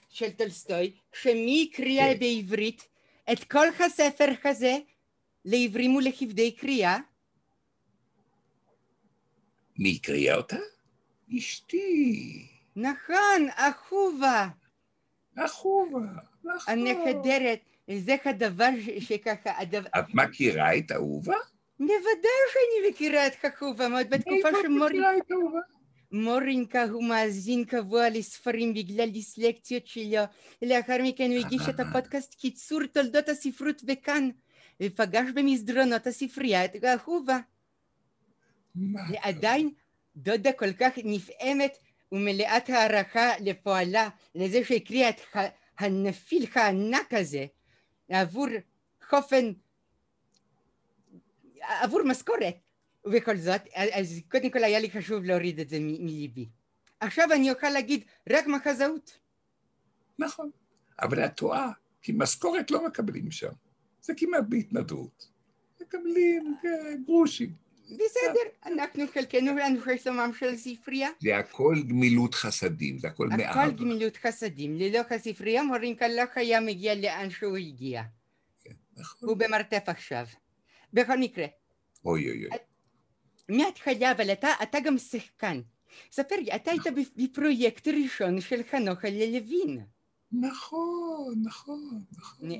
של 0.08 0.30
טולסטוי, 0.30 0.92
שמי 1.12 1.70
הקריאה 1.72 2.14
כן. 2.14 2.18
בעברית 2.18 2.88
את 3.32 3.44
כל 3.44 3.66
הספר 3.80 4.28
הזה 4.44 4.76
לעיוורים 5.44 5.94
ולכבדי 5.96 6.52
קריאה? 6.52 6.98
מי 9.78 9.98
הקריאה 10.00 10.36
אותה? 10.36 10.56
אשתי. 11.38 12.46
נכון, 12.76 13.48
אהובה. 13.54 14.48
אהובה, 15.36 15.98
נכון. 16.44 16.78
הנהדרת, 16.78 17.58
זה 17.90 18.16
הדבר 18.24 18.68
שככה... 19.00 19.50
הדבר... 19.58 19.88
את 19.98 20.14
מכירה 20.14 20.78
את 20.78 20.92
אהובה? 20.92 21.34
בוודאי 21.78 22.40
שאני 22.52 22.90
מכירה 22.90 23.26
את 23.26 23.32
אחובה, 23.42 23.88
מאוד 23.88 24.10
בתקופה 24.10 24.48
שמורי... 24.62 24.64
איפה 24.74 24.86
את 24.86 24.90
מכירה 24.90 25.16
את 25.16 25.32
אהובה? 25.32 25.60
מורינקה 26.12 26.84
הוא 26.84 27.04
מאזין 27.04 27.64
קבוע 27.64 28.08
לספרים 28.08 28.74
בגלל 28.74 29.10
דיסלקציות 29.10 29.86
שלו, 29.86 30.22
לאחר 30.62 30.96
מכן 31.02 31.30
הוא 31.30 31.38
הגיש 31.38 31.62
את 31.68 31.80
הפודקאסט 31.80 32.34
קיצור 32.34 32.80
תולדות 32.92 33.28
הספרות 33.28 33.84
בכאן, 33.84 34.30
ופגש 34.82 35.30
במסדרונות 35.34 36.06
הספרייה 36.06 36.64
את 36.64 36.84
האהובה. 36.84 37.38
ועדיין 39.10 39.70
דודה 40.16 40.52
כל 40.52 40.72
כך 40.72 40.92
נפעמת 41.04 41.78
ומלאת 42.14 42.70
הערכה 42.70 43.30
לפועלה, 43.40 44.08
לזה 44.34 44.64
שהקריאה 44.64 45.08
את 45.08 45.20
הנפיל 45.78 46.46
הענק 46.54 47.14
הזה, 47.14 47.46
עבור 48.08 48.46
חופן, 49.08 49.52
עבור 51.60 52.02
משכורת. 52.02 52.56
ובכל 53.04 53.36
זאת, 53.36 53.60
אז 53.74 54.20
קודם 54.30 54.50
כל 54.50 54.64
היה 54.64 54.78
לי 54.78 54.90
חשוב 54.90 55.24
להוריד 55.24 55.60
את 55.60 55.68
זה 55.68 55.78
מליבי. 55.80 56.48
עכשיו 57.00 57.32
אני 57.32 57.50
אוכל 57.50 57.70
להגיד 57.70 58.04
רק 58.30 58.46
מחזאות. 58.46 59.18
נכון, 60.18 60.50
אבל 61.02 61.24
את 61.24 61.36
טועה, 61.36 61.72
כי 62.02 62.12
משכורת 62.16 62.70
לא 62.70 62.86
מקבלים 62.86 63.30
שם. 63.30 63.52
זה 64.00 64.12
כמעט 64.16 64.44
בהתנדבות. 64.48 65.28
מקבלים 65.80 66.56
כן, 66.62 67.02
גרושים. 67.06 67.63
בסדר, 67.84 68.40
אנחנו 68.66 69.04
חלקנו 69.14 69.52
שלומם 70.02 70.30
של 70.38 70.48
הספרייה. 70.48 71.08
זה 71.20 71.36
הכל 71.36 71.76
גמילות 71.88 72.34
חסדים, 72.34 72.98
זה 72.98 73.08
הכל 73.08 73.28
מאהבה. 73.28 73.50
הכל 73.50 73.70
גמילות 73.70 74.16
חסדים. 74.16 74.76
ללא 74.76 75.00
הספרייה 75.10 75.62
מורינקה 75.62 76.08
לא 76.08 76.22
היה 76.34 76.60
מגיע 76.60 76.94
לאן 76.94 77.30
שהוא 77.30 77.56
הגיע. 77.56 78.02
כן, 78.60 78.74
נכון. 78.96 79.28
הוא 79.28 79.36
במרתף 79.36 79.82
עכשיו. 79.86 80.26
בכל 80.92 81.18
מקרה. 81.18 81.46
אוי 82.04 82.30
אוי 82.30 82.46
אוי. 82.46 82.58
מההתחלה, 83.48 84.12
אבל 84.12 84.32
אתה, 84.32 84.48
אתה 84.62 84.78
גם 84.80 84.98
שחקן. 84.98 85.60
ספר 86.12 86.36
לי, 86.36 86.54
אתה 86.54 86.70
היית 86.70 86.82
בפרויקט 87.16 87.88
ראשון 87.88 88.40
של 88.40 88.62
חנוך 88.70 89.04
לוין. 89.04 89.80
נכון, 90.32 91.34
נכון, 91.44 92.04
נכון. 92.18 92.50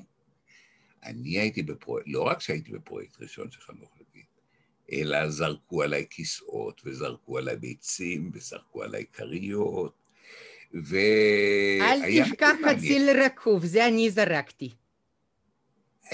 אני 1.03 1.39
הייתי 1.39 1.63
בפרויקט, 1.63 2.09
לא 2.09 2.23
רק 2.23 2.41
שהייתי 2.41 2.73
בפרויקט 2.73 3.21
ראשון 3.21 3.51
של 3.51 3.61
חנוך 3.61 3.97
לוין, 3.97 4.25
אלא 4.93 5.31
זרקו 5.31 5.83
עליי 5.83 6.07
כיסאות, 6.11 6.81
וזרקו 6.85 7.39
עליי 7.39 7.57
ביצים, 7.57 8.31
וזרקו 8.35 8.83
עליי 8.83 9.05
כריות, 9.13 9.93
ו... 10.75 10.97
אל 11.81 12.25
תשכח 12.25 12.53
חציל 12.65 13.11
רקוב, 13.25 13.65
זה 13.65 13.87
אני 13.87 14.11
זרקתי. 14.11 14.71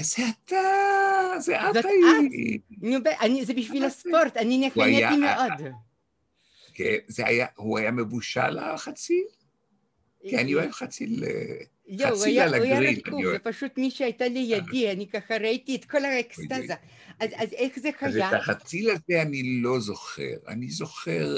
זה 0.01 0.23
אתה, 0.45 0.57
זה 1.39 1.61
את 1.61 1.85
היית. 1.85 3.47
זה 3.47 3.55
בשביל 3.55 3.85
הספורט, 3.85 4.37
אני 4.37 4.59
נהניתי 4.77 5.17
מאוד. 5.17 5.73
כן, 6.75 6.97
זה 7.07 7.27
היה, 7.27 7.47
הוא 7.57 7.79
היה 7.79 7.91
מבושל 7.91 8.59
החציל? 8.59 9.25
כי 10.29 10.39
אני 10.39 10.55
אוהב 10.55 10.71
חציל, 10.71 11.25
חציל 12.05 12.41
על 12.41 12.55
הגריל. 12.55 12.73
הוא 12.73 12.83
היה 12.83 12.91
רקוב, 12.91 13.33
זה 13.33 13.39
פשוט 13.39 13.79
מי 13.79 13.91
שהייתה 13.91 14.29
לידי, 14.29 14.93
אני 14.93 15.09
ככה 15.09 15.37
ראיתי 15.37 15.77
את 15.77 15.85
כל 15.85 16.05
האקסטזה. 16.05 16.75
אז 17.21 17.53
איך 17.53 17.79
זה 17.79 17.91
היה? 18.01 18.29
אז 18.29 18.35
את 18.35 18.41
החציל 18.41 18.91
הזה 18.91 19.23
אני 19.23 19.43
לא 19.63 19.81
זוכר. 19.81 20.35
אני 20.49 20.71
זוכר, 20.71 21.37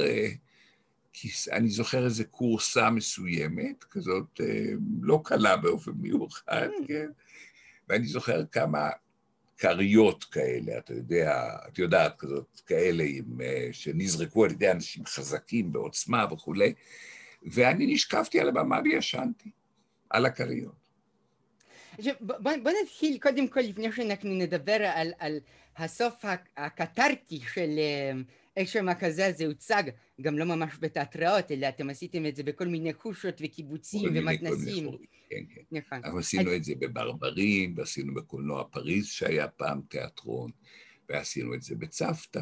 אני 1.52 1.68
זוכר 1.68 2.04
איזו 2.04 2.24
קורסה 2.30 2.90
מסוימת, 2.90 3.84
כזאת 3.84 4.40
אה, 4.40 4.72
לא 5.02 5.20
קלה 5.24 5.56
באופן 5.56 5.92
מיוחד. 5.94 6.68
כן? 6.88 7.10
ואני 7.88 8.06
זוכר 8.06 8.44
כמה 8.52 8.90
כריות 9.58 10.24
כאלה, 10.24 10.78
אתה 10.78 10.94
יודע, 10.94 11.48
את 11.68 11.78
יודעת, 11.78 12.18
כזאת, 12.18 12.60
כאלה 12.66 13.04
עם, 13.06 13.40
אה, 13.40 13.68
שנזרקו 13.72 14.44
על 14.44 14.50
ידי 14.50 14.70
אנשים 14.70 15.06
חזקים 15.06 15.72
בעוצמה 15.72 16.26
וכולי, 16.32 16.74
ואני 17.46 17.86
נשקפתי 17.86 18.40
על 18.40 18.48
הבמה 18.48 18.80
וישנתי, 18.84 19.50
על 20.10 20.26
הכריות. 20.26 20.82
בוא, 22.20 22.36
בוא 22.62 22.72
נתחיל 22.82 23.18
קודם 23.18 23.48
כל, 23.48 23.60
לפני 23.60 23.92
שאנחנו 23.92 24.30
נדבר 24.30 24.90
על, 24.94 25.12
על 25.18 25.38
הסוף 25.76 26.24
הקתרטי 26.56 27.40
של 27.54 27.78
אה, 27.78 28.12
איך 28.56 28.68
שהמחזה 28.68 29.26
הזה 29.26 29.46
הוצג, 29.46 29.82
גם 30.20 30.38
לא 30.38 30.44
ממש 30.44 30.74
בתיאטראות, 30.80 31.50
אלא 31.50 31.68
אתם 31.68 31.90
עשיתם 31.90 32.26
את 32.26 32.36
זה 32.36 32.42
בכל 32.42 32.66
מיני 32.66 32.94
חושות 32.94 33.34
וקיבוצים 33.44 34.10
ומתנסים. 34.14 34.90
כן, 35.30 35.36
כן. 35.54 35.60
נכון. 35.72 35.98
אנחנו 36.04 36.18
עשינו 36.18 36.54
את 36.54 36.64
זה 36.64 36.72
בברברים, 36.78 37.74
ועשינו 37.76 38.14
בקולנוע 38.14 38.64
פריז, 38.70 39.06
שהיה 39.06 39.48
פעם 39.48 39.80
תיאטרון, 39.88 40.50
ועשינו 41.08 41.54
את 41.54 41.62
זה 41.62 41.74
בצוותא 41.74 42.40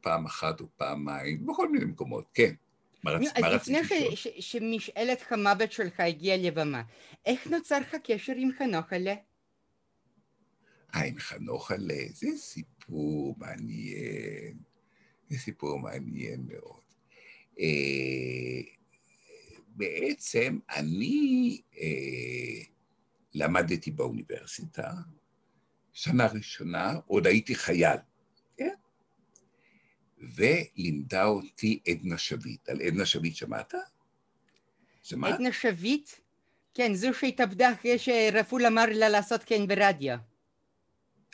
פעם 0.00 0.26
אחת 0.26 0.60
או 0.60 0.66
פעמיים, 0.76 1.46
בכל 1.46 1.72
מיני 1.72 1.84
מקומות, 1.84 2.24
כן. 2.34 2.54
מה 3.02 3.10
רצית 3.10 3.32
אז 3.36 3.44
לפני 3.44 4.16
שמשאלת 4.40 5.22
המוות 5.30 5.72
שלך 5.72 6.00
הגיעה 6.00 6.36
לבמה, 6.36 6.82
איך 7.26 7.46
נוצר 7.46 7.78
לך 7.80 7.96
קשר 8.04 8.32
עם 8.36 8.50
חנוכלה? 8.58 9.14
אה, 10.94 11.04
עם 11.04 11.18
חנוכלה, 11.18 12.04
זה 12.12 12.26
סיפור 12.36 13.34
מעניין. 13.38 14.58
זה 15.28 15.38
סיפור 15.38 15.78
מעניין 15.78 16.46
מאוד. 16.48 16.80
אה, 17.60 18.60
בעצם 19.68 20.58
אני 20.76 21.60
אה, 21.78 22.62
למדתי 23.34 23.90
באוניברסיטה, 23.90 24.92
שנה 25.92 26.26
ראשונה, 26.26 26.94
עוד 27.06 27.26
הייתי 27.26 27.54
חייל? 27.54 27.98
ולימדה 30.20 31.24
אותי 31.24 31.80
עדנה 31.88 32.18
שביט. 32.18 32.68
על 32.68 32.80
עדנה 32.80 33.06
שביט 33.06 33.34
שמעת? 33.34 33.74
שמעת? 35.02 35.34
עדנה 35.34 35.52
שביט? 35.52 36.10
כן, 36.74 36.94
זו 36.94 37.14
שהתאבדה 37.14 37.72
אחרי 37.72 37.98
שרפול 37.98 38.66
אמר 38.66 38.84
לה 38.92 39.08
לעשות 39.08 39.44
כן 39.46 39.66
ברדיו. 39.66 40.16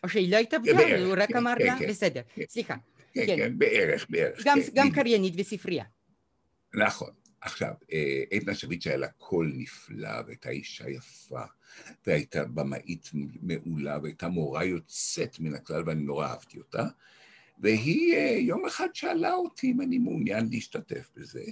או 0.02 0.08
שהיא 0.08 0.32
לא 0.32 0.36
התאבדה, 0.36 1.04
הוא 1.04 1.14
רק 1.16 1.28
כן, 1.28 1.36
אמר 1.36 1.54
כן, 1.58 1.66
לה? 1.66 1.78
כן, 1.78 1.88
בסדר, 1.88 2.20
סליחה. 2.48 2.74
כן, 3.14 3.26
כן, 3.26 3.36
כן, 3.36 3.58
בערך, 3.58 4.06
בערך. 4.10 4.42
גם, 4.44 4.58
כן, 4.62 4.70
גם 4.74 4.90
קריינית 4.90 5.34
וספרייה. 5.36 5.84
נכון. 6.74 7.10
עכשיו, 7.40 7.72
אה, 7.92 8.22
עדנה 8.32 8.54
שביט 8.54 8.82
שהיה 8.82 8.96
לה 8.96 9.08
קול 9.08 9.52
נפלא, 9.56 10.20
והייתה 10.26 10.50
אישה 10.50 10.90
יפה, 10.90 11.42
והייתה 12.06 12.44
במאית 12.44 13.10
מעולה, 13.42 13.98
והייתה 14.02 14.28
מורה 14.28 14.64
יוצאת 14.64 15.40
מן 15.40 15.54
הכלל, 15.54 15.82
ואני 15.86 16.02
נורא 16.02 16.26
אהבתי 16.26 16.58
אותה. 16.58 16.82
והיא 17.58 18.14
אה, 18.14 18.36
יום 18.38 18.66
אחד 18.66 18.88
שאלה 18.94 19.34
אותי 19.34 19.70
אם 19.70 19.80
אני 19.80 19.98
מעוניין 19.98 20.48
להשתתף 20.50 21.10
בזה. 21.16 21.44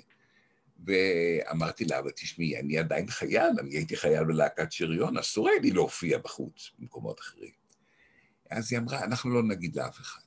ואמרתי 0.87 1.85
לה, 1.85 1.99
אבל 1.99 2.11
תשמעי, 2.11 2.59
אני 2.59 2.78
עדיין 2.78 3.06
חייל, 3.11 3.50
אני 3.61 3.76
הייתי 3.76 3.97
חייל 3.97 4.25
בלהקת 4.25 4.73
שריון, 4.73 5.18
אסור 5.18 5.49
היה 5.49 5.61
לי 5.61 5.71
להופיע 5.71 6.18
בחוץ, 6.18 6.71
במקומות 6.78 7.21
אחרים. 7.21 7.52
אז 8.50 8.73
היא 8.73 8.78
אמרה, 8.78 9.04
אנחנו 9.04 9.30
לא 9.30 9.42
נגיד 9.42 9.76
לאף 9.76 10.00
אחד. 10.00 10.21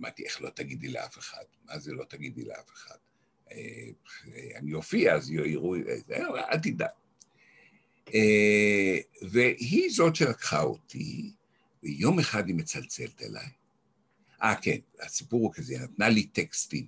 אמרתי, 0.00 0.24
איך 0.24 0.42
לא 0.42 0.50
תגידי 0.50 0.88
לאף 0.88 1.18
אחד? 1.18 1.44
מה 1.64 1.78
זה 1.78 1.92
לא 1.92 2.04
תגידי 2.04 2.44
לאף 2.44 2.70
אחד? 2.72 2.96
אה, 3.52 3.58
אני 4.56 4.74
אופיע, 4.74 5.14
אז 5.14 5.30
יראו, 5.30 5.74
אל 6.52 6.58
תדאג. 6.62 6.90
אה, 8.14 8.98
והיא 9.30 9.90
זאת 9.90 10.16
שלקחה 10.16 10.62
אותי, 10.62 11.32
ויום 11.82 12.18
אחד 12.18 12.46
היא 12.46 12.54
מצלצלת 12.54 13.22
אליי. 13.22 13.48
אה, 14.42 14.54
כן, 14.62 14.78
הסיפור 15.00 15.42
הוא 15.42 15.52
כזה, 15.54 15.78
נתנה 15.78 16.08
לי 16.08 16.26
טקסטים. 16.26 16.86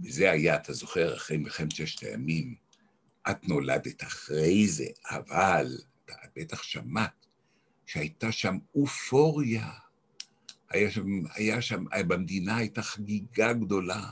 וזה 0.00 0.30
היה, 0.30 0.56
אתה 0.56 0.72
זוכר, 0.72 1.16
אחרי 1.16 1.36
מלחמת 1.36 1.70
ששת 1.70 2.02
הימים, 2.02 2.54
את 3.30 3.48
נולדת 3.48 4.02
אחרי 4.02 4.68
זה, 4.68 4.86
אבל, 5.10 5.78
את 6.10 6.30
בטח 6.36 6.62
שמעת, 6.62 7.26
שהייתה 7.86 8.32
שם 8.32 8.58
אופוריה. 8.74 9.70
היה 10.70 10.90
שם, 10.90 11.06
היה 11.34 11.62
שם, 11.62 11.84
במדינה 12.06 12.56
הייתה 12.56 12.82
חגיגה 12.82 13.52
גדולה, 13.52 14.10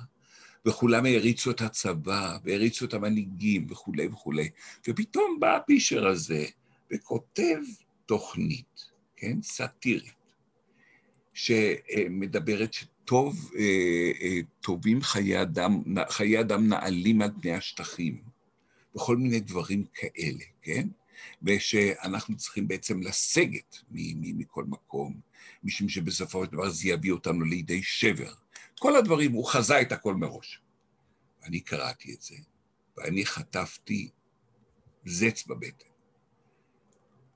וכולם 0.66 1.04
העריצו 1.04 1.50
את 1.50 1.61
הצבא, 1.61 2.38
והעריצו 2.44 2.85
את 2.85 2.94
המנהיגים 2.94 3.66
וכולי 3.70 4.06
וכולי. 4.06 4.50
ופתאום 4.88 5.40
בא 5.40 5.56
הפישר 5.56 6.06
הזה 6.06 6.44
וכותב 6.92 7.59
תוכנית, 8.06 8.90
כן, 9.16 9.42
סאטירית, 9.42 10.19
שמדברת 11.34 12.72
שטוב, 12.72 13.50
אה, 13.58 14.10
אה, 14.20 14.38
טובים 14.60 15.02
חיי 15.02 15.42
אדם, 15.42 15.82
חיי 16.08 16.40
אדם 16.40 16.68
נעלים 16.68 17.22
על 17.22 17.30
פני 17.40 17.52
השטחים, 17.52 18.22
וכל 18.96 19.16
מיני 19.16 19.40
דברים 19.40 19.84
כאלה, 19.94 20.44
כן? 20.62 20.88
ושאנחנו 21.42 22.36
צריכים 22.36 22.68
בעצם 22.68 23.02
לסגת 23.02 23.76
מכל 23.90 24.64
מקום, 24.64 25.20
משום 25.64 25.88
שבסופו 25.88 26.44
של 26.44 26.52
דבר 26.52 26.70
זה 26.70 26.88
יביא 26.88 27.12
אותנו 27.12 27.44
לידי 27.44 27.82
שבר. 27.82 28.32
כל 28.78 28.96
הדברים, 28.96 29.32
הוא 29.32 29.46
חזה 29.46 29.80
את 29.80 29.92
הכל 29.92 30.14
מראש. 30.14 30.60
אני 31.44 31.60
קראתי 31.60 32.14
את 32.14 32.22
זה, 32.22 32.34
ואני 32.96 33.26
חטפתי 33.26 34.08
זץ 35.04 35.46
בבטן. 35.46 35.89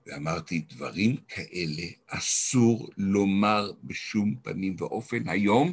ואמרתי, 0.06 0.58
דברים 0.58 1.16
כאלה 1.16 1.86
אסור 2.06 2.90
לומר 2.96 3.72
בשום 3.84 4.34
פנים 4.42 4.76
ואופן 4.78 5.28
היום, 5.28 5.72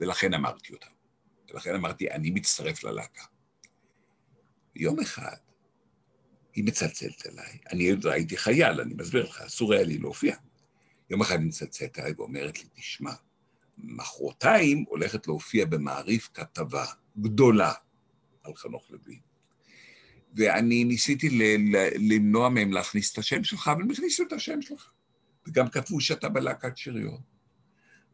ולכן 0.00 0.34
אמרתי 0.34 0.72
אותם. 0.72 0.90
ולכן 1.50 1.74
אמרתי, 1.74 2.10
אני 2.10 2.30
מצטרף 2.30 2.84
ללהקה. 2.84 3.24
יום 4.76 5.00
אחד 5.00 5.36
היא 6.54 6.64
מצלצלת 6.64 7.26
אליי, 7.26 7.58
אני 7.72 7.90
עוד 7.90 8.06
הייתי 8.06 8.36
חייל, 8.36 8.80
אני 8.80 8.94
מסביר 8.94 9.24
לך, 9.24 9.40
אסור 9.40 9.72
היה 9.72 9.82
לי 9.82 9.98
להופיע. 9.98 10.36
יום 11.10 11.20
אחד 11.20 11.38
היא 11.38 11.46
מצלצלת 11.46 11.98
אליי 11.98 12.12
ואומרת 12.16 12.58
לי, 12.58 12.68
תשמע, 12.74 13.12
מחרתיים 13.78 14.84
הולכת 14.88 15.26
להופיע 15.26 15.66
במעריף 15.66 16.30
כתבה 16.34 16.84
גדולה 17.18 17.72
על 18.42 18.54
חנוך 18.54 18.90
לוין. 18.90 19.27
ואני 20.38 20.84
ניסיתי 20.84 21.28
ל- 21.30 21.76
ל- 21.76 22.12
למנוע 22.14 22.48
מהם 22.48 22.72
להכניס 22.72 23.12
את 23.12 23.18
השם 23.18 23.44
שלך, 23.44 23.68
אבל 23.68 23.82
הם 23.82 23.90
הכניסו 23.90 24.22
את 24.22 24.32
השם 24.32 24.62
שלך. 24.62 24.90
וגם 25.46 25.68
כתבו 25.68 26.00
שאתה 26.00 26.28
בלהקת 26.28 26.76
שריון. 26.76 27.20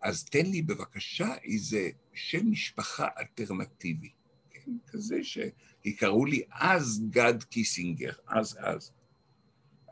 אז 0.03 0.25
תן 0.25 0.47
לי 0.47 0.63
בבקשה 0.63 1.35
איזה 1.45 1.91
שם 2.15 2.51
משפחה 2.51 3.09
אלטרנטיבי, 3.19 4.11
כן? 4.51 4.71
כזה 4.87 5.17
שיקראו 5.23 6.27
לי 6.27 6.43
אז 6.51 7.03
גד 7.11 7.43
קיסינגר, 7.43 8.13
אז 8.27 8.59
אז. 8.61 8.93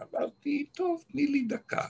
אמרתי, 0.02 0.66
טוב, 0.72 1.04
תני 1.12 1.26
לי 1.26 1.42
דקה. 1.42 1.86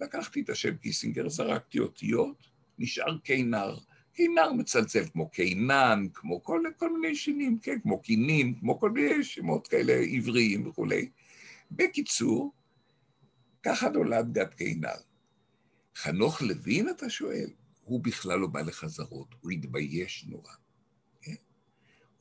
לקחתי 0.00 0.40
את 0.40 0.50
השם 0.50 0.76
קיסינגר, 0.76 1.28
זרקתי 1.28 1.78
אותיות, 1.78 2.46
נשאר 2.78 3.18
קינר. 3.18 3.76
קינר 4.14 4.52
מצלצל 4.52 5.04
כמו 5.12 5.28
קינן, 5.28 6.06
כמו 6.14 6.42
כל, 6.42 6.62
כל 6.76 6.92
מיני 6.92 7.14
שינים, 7.14 7.58
כן, 7.58 7.80
כמו 7.82 8.02
קינים, 8.02 8.54
כמו 8.54 8.80
כל 8.80 8.90
מיני 8.90 9.24
שמות 9.24 9.68
כאלה 9.68 9.92
עבריים 9.92 10.66
וכולי. 10.66 11.08
בקיצור, 11.70 12.52
ככה 13.62 13.88
נולד 13.88 14.32
גד 14.32 14.54
קינר. 14.54 14.88
חנוך 15.96 16.42
לוין, 16.42 16.88
אתה 16.88 17.10
שואל? 17.10 17.50
הוא 17.84 18.00
בכלל 18.00 18.38
לא 18.38 18.46
בא 18.46 18.60
לחזרות, 18.60 19.34
הוא 19.40 19.50
התבייש 19.50 20.24
נורא. 20.28 20.52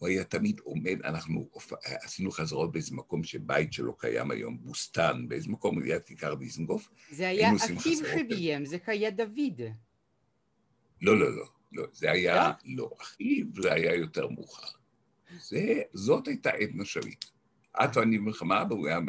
הוא 0.04 0.10
היה 0.10 0.24
תמיד 0.24 0.60
עומד, 0.60 1.02
אנחנו 1.04 1.50
עשינו 1.84 2.32
חזרות 2.32 2.72
באיזה 2.72 2.96
מקום 2.96 3.24
שבית 3.24 3.74
שלו 3.74 3.98
קיים 3.98 4.32
היום, 4.32 4.58
בוסטן, 4.62 5.26
באיזה 5.28 5.50
מקום 5.50 5.82
ליד 5.82 6.02
כיכר 6.04 6.34
דיזנגוף. 6.34 6.90
זה 7.12 7.28
היה 7.28 7.56
אחיו 7.56 7.98
שביים, 8.18 8.66
זה 8.66 8.78
היה 8.88 9.12
דוד. 9.12 9.62
לא, 11.02 11.20
לא, 11.20 11.36
לא, 11.36 11.46
לא, 11.74 11.84
זה 11.94 12.12
היה, 12.12 12.52
לא, 12.66 12.76
לא 12.76 12.92
אחיו, 13.02 13.46
זה 13.62 13.74
היה 13.74 13.96
יותר 13.96 14.28
מאוחר. 14.28 14.68
זה, 15.42 15.82
זאת 15.94 16.28
הייתה 16.28 16.50
עדנה 16.50 16.86
שביט. 16.86 17.26
את 17.84 17.98
ואני 17.98 18.18
במלחמה, 18.18 18.64
והוא 18.70 18.88
היה 18.88 19.00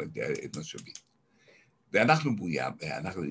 עדנה 0.43 0.63
שביט. 0.63 0.99
ואנחנו 1.93 2.35
בויה, 2.35 2.69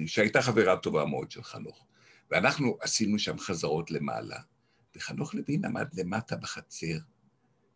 שהייתה 0.07 0.42
חברה 0.42 0.77
טובה 0.77 1.05
מאוד 1.05 1.31
של 1.31 1.42
חנוך, 1.42 1.87
ואנחנו 2.31 2.77
עשינו 2.81 3.18
שם 3.18 3.38
חזרות 3.38 3.90
למעלה, 3.90 4.38
וחנוך 4.97 5.35
לוין 5.35 5.64
עמד 5.64 5.87
למטה 5.94 6.37
בחצר, 6.37 6.99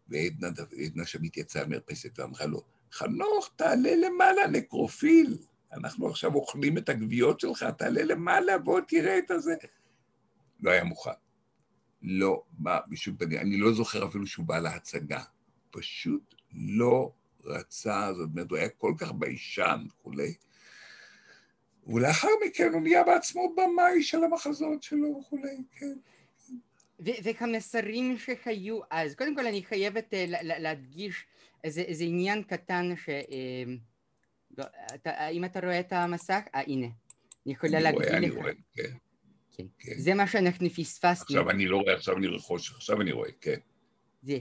ועדנה 0.09 1.05
שביט 1.05 1.37
יצאה 1.37 1.62
מהמרפסת 1.66 2.18
ואמרה 2.18 2.47
לו, 2.47 2.62
חנוך, 2.92 3.51
תעלה 3.57 3.97
למעלה, 3.97 4.47
נקרופיל. 4.47 5.38
אנחנו 5.73 6.09
עכשיו 6.09 6.35
אוכלים 6.35 6.79
את 6.79 6.88
הגוויות 6.88 7.40
שלך, 7.40 7.66
תעלה 7.79 8.05
למעלה, 8.05 8.59
בוא 8.59 8.81
תראה 8.88 9.18
את 9.18 9.31
הזה. 9.31 9.55
לא 10.61 10.71
היה 10.71 10.85
מוכן. 10.85 11.11
לא 12.03 12.43
בא 12.51 12.81
בשום 12.89 13.17
פנים, 13.17 13.39
אני 13.39 13.57
לא 13.57 13.73
זוכר 13.73 14.07
אפילו 14.07 14.27
שהוא 14.27 14.47
בא 14.47 14.59
להצגה. 14.59 15.23
פשוט 15.71 16.35
לא 16.53 17.13
רצה, 17.45 18.13
זאת 18.15 18.29
אומרת, 18.33 18.51
הוא 18.51 18.59
היה 18.59 18.69
כל 18.69 18.95
כך 18.99 19.13
ביישן 19.13 19.87
וכולי. 19.89 20.35
ולאחר 21.87 22.29
מכן 22.47 22.73
הוא 22.73 22.83
נהיה 22.83 23.05
בעצמו 23.05 23.55
במאי 23.57 24.03
של 24.03 24.25
המחזות 24.25 24.83
שלו 24.83 25.21
וכולי, 25.21 25.57
כן. 25.77 25.95
וכמסרים 27.01 28.17
שהיו 28.19 28.81
אז, 28.91 29.15
קודם 29.15 29.37
כל 29.37 29.47
אני 29.47 29.65
חייבת 29.65 30.13
uh, 30.13 30.17
להדגיש 30.43 31.25
איזה, 31.65 31.81
איזה 31.81 32.05
עניין 32.05 32.43
קטן 32.43 32.93
ש... 32.97 33.09
Uh, 33.09 33.71
לא, 34.59 34.65
אתה, 34.95 35.11
האם 35.11 35.45
אתה 35.45 35.61
רואה 35.61 35.81
את 35.81 35.93
המסך? 35.93 36.41
אה, 36.55 36.61
הנה. 36.67 36.87
אני 37.47 37.55
יכולה 37.55 37.81
להגיד 37.81 38.01
לך. 38.03 38.15
אני 38.15 38.31
רואה, 38.31 38.53
כן. 38.75 38.97
כן. 39.59 39.66
כן. 39.79 39.99
זה 39.99 40.14
מה 40.14 40.27
שאנחנו 40.27 40.71
פספסנו. 40.71 41.25
עכשיו 41.25 41.51
אני 41.51 41.66
לא 41.66 41.77
רואה, 41.77 41.94
עכשיו 41.94 42.16
אני 42.16 42.38
חושך, 42.38 42.77
עכשיו 42.77 43.01
אני 43.01 43.12
רואה, 43.12 43.31
כן. 43.40 43.59
זה. 44.23 44.38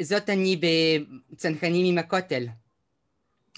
זאת 0.00 0.30
אני 0.30 0.60
בצנחנים 1.30 1.86
עם 1.86 1.98
הכותל. 1.98 2.46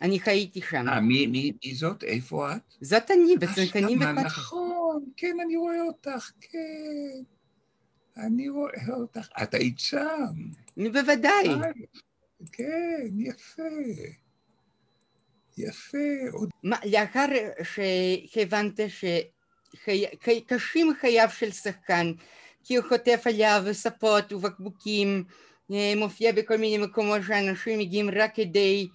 אני 0.03 0.21
חייתי 0.21 0.61
שם. 0.71 0.89
אה, 0.89 1.01
מי, 1.01 1.27
מי, 1.27 1.53
מי 1.65 1.75
זאת? 1.75 2.05
איפה 2.05 2.53
את? 2.53 2.75
זאת 2.81 3.11
אני, 3.11 3.37
בצנחנים 3.37 3.99
בכותל. 3.99 4.13
נכון, 4.13 5.05
כן, 5.17 5.37
אני 5.45 5.57
רואה 5.57 5.83
אותך, 5.83 6.31
כן. 6.41 7.23
אני 8.17 8.49
רואה 8.49 8.95
אותך. 8.95 9.29
את 9.43 9.55
היית 9.55 9.79
שם. 9.79 10.33
בוודאי. 10.77 11.49
כן, 12.53 13.07
יפה. 13.19 13.63
יפה. 15.59 15.99
מה, 16.63 16.77
לאחר 16.85 17.27
שהבנת 18.27 18.81
שקשים 19.75 20.93
חייו 21.01 21.29
של 21.31 21.51
שחקן, 21.51 22.13
כי 22.65 22.77
הוא 22.77 22.85
חוטף 22.89 23.23
עליו 23.27 23.63
ספות 23.73 24.33
ובקבוקים, 24.33 25.25
אה, 25.73 25.93
מופיע 25.97 26.33
בכל 26.33 26.57
מיני 26.57 26.87
מקומות 26.87 27.21
שאנשים 27.27 27.79
מגיעים 27.79 28.11
רק 28.11 28.35
כדי 28.35 28.89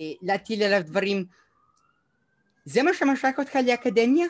אה, 0.00 0.12
להטיל 0.22 0.62
עליו 0.62 0.82
דברים. 0.86 1.24
זה 2.64 2.82
מה 2.82 2.94
שמשך 2.94 3.34
אותך 3.38 3.56
לאקדמיה? 3.66 4.26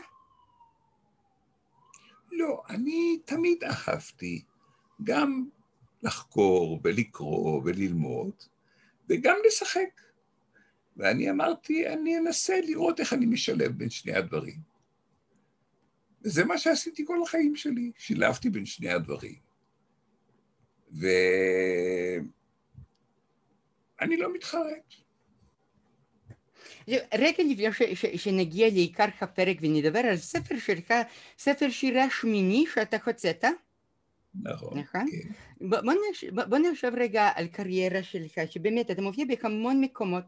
לא, 2.33 2.63
אני 2.71 3.19
תמיד 3.25 3.65
אהבתי 3.65 4.43
גם 5.05 5.45
לחקור 6.03 6.81
ולקרוא 6.85 7.61
וללמוד 7.65 8.33
וגם 9.09 9.37
לשחק. 9.47 10.01
ואני 10.97 11.31
אמרתי, 11.31 11.89
אני 11.89 12.19
אנסה 12.19 12.61
לראות 12.61 13.01
איך 13.01 13.13
אני 13.13 13.27
משלב 13.27 13.73
בין 13.73 13.91
שני 13.91 14.15
הדברים. 14.15 14.72
וזה 16.25 16.45
מה 16.45 16.59
שעשיתי 16.59 17.07
כל 17.07 17.23
החיים 17.23 17.57
שלי, 17.57 17.93
שילבתי 17.99 18.51
בין 18.51 18.67
שני 18.67 18.91
הדברים. 18.91 19.35
ואני 20.93 21.07
לא 24.17 24.35
מתחרט. 24.35 24.95
רגע 26.89 27.45
לפני 27.49 27.97
שנגיע 28.19 28.69
לעיקר 28.69 29.05
הפרק 29.21 29.57
ונדבר 29.61 29.99
על 29.99 30.17
ספר 30.17 30.59
שלך, 30.59 30.95
ספר 31.39 31.71
שירה 31.71 32.11
שמיני 32.11 32.65
שאתה 32.75 32.97
הוצאת. 33.07 33.45
נכון. 34.43 34.79
נכון? 34.79 35.07
כן. 35.11 35.29
בוא 36.49 36.59
נחשוב 36.59 36.95
רגע 36.95 37.31
על 37.35 37.47
קריירה 37.47 38.03
שלך, 38.03 38.41
שבאמת 38.51 38.91
אתה 38.91 39.03
מופיע 39.03 39.25
בהמון 39.25 39.81
מקומות. 39.81 40.25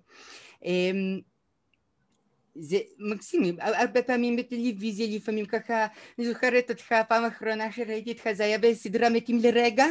זה 2.54 2.78
מקסים, 2.98 3.56
הרבה 3.60 4.02
פעמים 4.02 4.36
בטלוויזיה, 4.36 5.16
לפעמים 5.16 5.46
ככה, 5.46 5.86
אני 6.18 6.26
זוכרת 6.26 6.70
אותך, 6.70 6.92
הפעם 6.92 7.24
האחרונה 7.24 7.72
שראיתי 7.72 8.12
אותך 8.12 8.32
זה 8.32 8.44
היה 8.44 8.58
בסדרה 8.58 9.10
מתים 9.10 9.38
לרגע, 9.38 9.86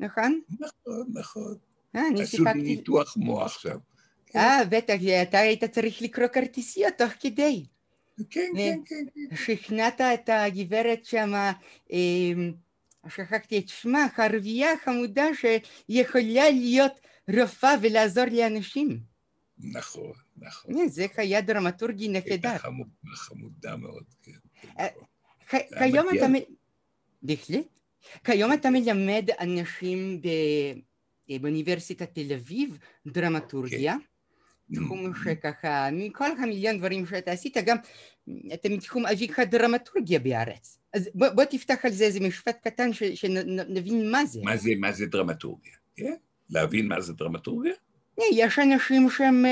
נכון? 0.00 0.40
נכון, 0.60 1.06
נכון. 1.14 1.54
עשו 1.94 2.44
לי 2.44 2.52
ניתוח 2.54 3.16
מוח 3.16 3.58
שם. 3.58 3.76
אה, 4.36 4.64
בטח, 4.64 4.94
אתה 5.22 5.38
היית 5.38 5.64
צריך 5.64 6.02
לקרוא 6.02 6.26
כרטיסיות 6.26 6.94
תוך 6.98 7.12
כדי. 7.20 7.64
כן, 8.30 8.50
כן, 8.56 8.78
כן. 8.86 9.36
שכנעת 9.36 10.00
את 10.00 10.28
הגברת 10.32 11.04
שמה, 11.04 11.52
שכחתי 13.08 13.58
את 13.58 13.68
שמה, 13.68 14.06
ערבייה 14.16 14.68
חמודה 14.84 15.26
שיכולה 15.34 16.50
להיות 16.50 16.92
רופאה 17.28 17.74
ולעזור 17.82 18.24
לאנשים. 18.32 19.11
נכון, 19.62 20.12
נכון. 20.36 20.88
זה 20.88 21.06
היה 21.16 21.40
דרמטורגי 21.40 22.08
נהדר. 22.08 22.56
חמודה 23.14 23.76
מאוד, 23.76 24.04
כן. 24.22 24.32
אה, 24.78 24.88
כיום 25.78 26.06
אתה... 26.16 26.26
בהחלט. 27.22 27.66
כיום 28.24 28.52
אתה 28.52 28.70
מלמד 28.70 29.28
אנשים 29.40 30.20
באוניברסיטת 31.40 32.14
תל 32.14 32.32
אביב 32.32 32.78
דרמטורגיה. 33.06 33.96
תחום 34.74 35.12
שככה, 35.24 35.88
מכל 35.92 36.30
המיליון 36.38 36.78
דברים 36.78 37.06
שאתה 37.06 37.30
עשית, 37.30 37.56
גם 37.66 37.76
אתה 38.54 38.68
מתחום 38.68 39.06
אביך 39.06 39.38
דרמטורגיה 39.38 40.18
בארץ. 40.18 40.78
אז 40.92 41.10
בוא, 41.14 41.28
בוא 41.28 41.44
תפתח 41.44 41.84
על 41.84 41.92
זה 41.92 42.04
איזה 42.04 42.20
משפט 42.20 42.56
קטן 42.68 42.92
ש, 42.92 43.02
שנבין 43.02 44.10
מה 44.10 44.26
זה. 44.26 44.40
מה 44.44 44.56
זה, 44.56 44.70
מה 44.78 44.92
זה 44.92 45.06
דרמטורגיה, 45.06 45.72
כן? 45.96 46.14
להבין 46.50 46.88
מה 46.88 47.00
זה 47.00 47.12
דרמטורגיה? 47.12 47.72
יש 48.18 48.58
אנשים 48.58 49.10
שהם 49.10 49.44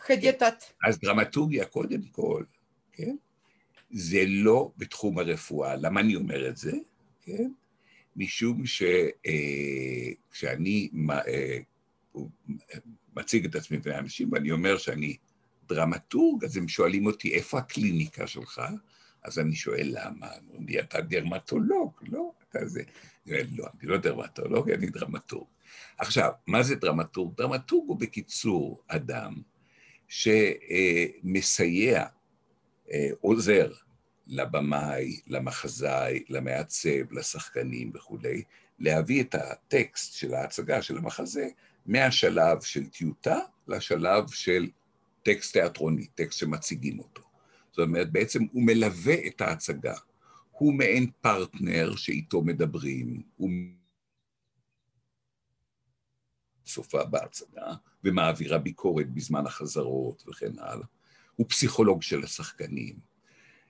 חדיתות. 0.00 0.72
אז 0.84 0.98
דרמטורגיה 0.98 1.64
קודם 1.64 2.02
כל, 2.02 2.44
כן? 2.92 3.16
זה 3.90 4.24
לא 4.26 4.70
בתחום 4.76 5.18
הרפואה. 5.18 5.76
למה 5.76 6.00
אני 6.00 6.16
אומר 6.16 6.48
את 6.48 6.56
זה? 6.56 6.72
כן? 7.22 7.50
משום 8.16 8.62
שכשאני 10.26 10.88
אה, 11.10 11.58
מציג 13.16 13.44
את 13.44 13.54
עצמי 13.54 13.78
בפני 13.78 13.98
אנשים 13.98 14.32
ואני 14.32 14.50
אומר 14.50 14.78
שאני 14.78 15.16
דרמטורג, 15.68 16.44
אז 16.44 16.56
הם 16.56 16.68
שואלים 16.68 17.06
אותי, 17.06 17.34
איפה 17.34 17.58
הקליניקה 17.58 18.26
שלך? 18.26 18.62
אז 19.22 19.38
אני 19.38 19.54
שואל, 19.54 19.88
למה? 19.92 20.28
אומרים 20.36 20.66
לי, 20.66 20.80
אתה 20.80 21.00
דרמטולוג, 21.00 21.92
לא? 22.02 22.32
אתה 22.50 22.66
זה... 22.66 22.82
אני 23.28 23.56
לא, 23.56 23.66
אני 23.80 23.90
לא 23.90 23.96
דרמטולוג, 23.96 24.70
אני 24.70 24.86
דרמטורג. 24.86 25.46
עכשיו, 25.98 26.30
מה 26.46 26.62
זה 26.62 26.74
דרמטורג? 26.74 27.36
דרמטורג 27.36 27.88
הוא 27.88 28.00
בקיצור 28.00 28.82
אדם 28.88 29.34
שמסייע, 30.08 32.04
אה, 32.92 33.08
עוזר 33.20 33.72
לבמאי, 34.26 35.20
למחזאי, 35.26 36.24
למעצב, 36.28 37.12
לשחקנים 37.12 37.92
וכולי, 37.94 38.42
להביא 38.78 39.22
את 39.22 39.34
הטקסט 39.34 40.14
של 40.14 40.34
ההצגה 40.34 40.82
של 40.82 40.96
המחזה 40.98 41.48
מהשלב 41.86 42.60
של 42.60 42.86
טיוטה 42.86 43.38
לשלב 43.68 44.30
של 44.30 44.68
טקסט 45.22 45.52
תיאטרוני, 45.52 46.06
טקסט 46.14 46.38
שמציגים 46.38 46.98
אותו. 46.98 47.22
זאת 47.70 47.78
אומרת, 47.78 48.12
בעצם 48.12 48.42
הוא 48.52 48.62
מלווה 48.62 49.14
את 49.26 49.40
ההצגה. 49.40 49.94
הוא 50.50 50.74
מעין 50.74 51.10
פרטנר 51.20 51.96
שאיתו 51.96 52.42
מדברים, 52.42 53.22
הוא 53.36 53.50
צופה 56.66 57.04
בהצגה 57.04 57.74
ומעבירה 58.04 58.58
ביקורת 58.58 59.10
בזמן 59.10 59.46
החזרות 59.46 60.24
וכן 60.28 60.52
הלאה. 60.58 60.86
הוא 61.36 61.46
פסיכולוג 61.48 62.02
של 62.02 62.24
השחקנים. 62.24 62.96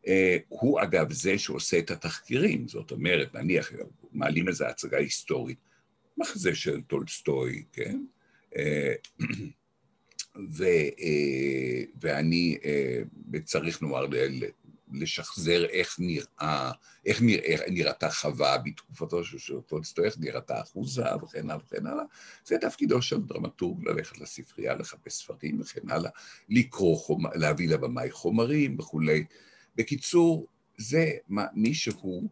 אה, 0.07 0.37
הוא 0.49 0.83
אגב 0.83 1.13
זה 1.13 1.39
שעושה 1.39 1.79
את 1.79 1.91
התחקירים, 1.91 2.69
זאת 2.69 2.91
אומרת, 2.91 3.35
נניח, 3.35 3.73
מעלים 4.13 4.49
איזו 4.49 4.65
הצגה 4.65 4.99
היסטורית, 4.99 5.59
מחזה 6.19 6.55
של 6.55 6.81
טולסטוי, 6.81 7.65
כן? 7.73 8.01
אה, 8.57 8.95
ו, 10.57 10.65
אה, 11.01 11.83
ואני 12.01 12.59
צריך 13.45 13.83
נאמר 13.83 14.07
לשחזר 14.93 15.65
איך 15.65 15.97
נראה, 15.99 16.73
איך 17.07 17.23
נראה, 17.23 17.57
נראתה 17.71 18.11
חווה 18.11 18.59
בתקופתו 18.59 19.25
של 19.25 19.61
טולסטוי, 19.61 20.07
איך 20.07 20.17
נראתה 20.19 20.61
אחוזה 20.61 21.17
וכן 21.23 21.51
הלאה 21.51 21.57
וכן 21.67 21.87
הלאה. 21.87 22.05
זה 22.45 22.59
תפקידו 22.59 23.03
של 23.03 23.23
דרמטורג, 23.23 23.89
ללכת 23.89 24.19
לספרייה, 24.19 24.75
לחפש 24.75 25.13
ספרים 25.13 25.61
וכן 25.61 25.91
הלאה, 25.91 26.11
לקרוא, 26.49 26.97
חומר, 26.99 27.31
להביא 27.35 27.69
לבמאי 27.69 28.11
חומרים 28.11 28.79
וכולי. 28.79 29.25
בקיצור, 29.77 30.47
זה 30.79 31.11
מישהו 31.55 32.29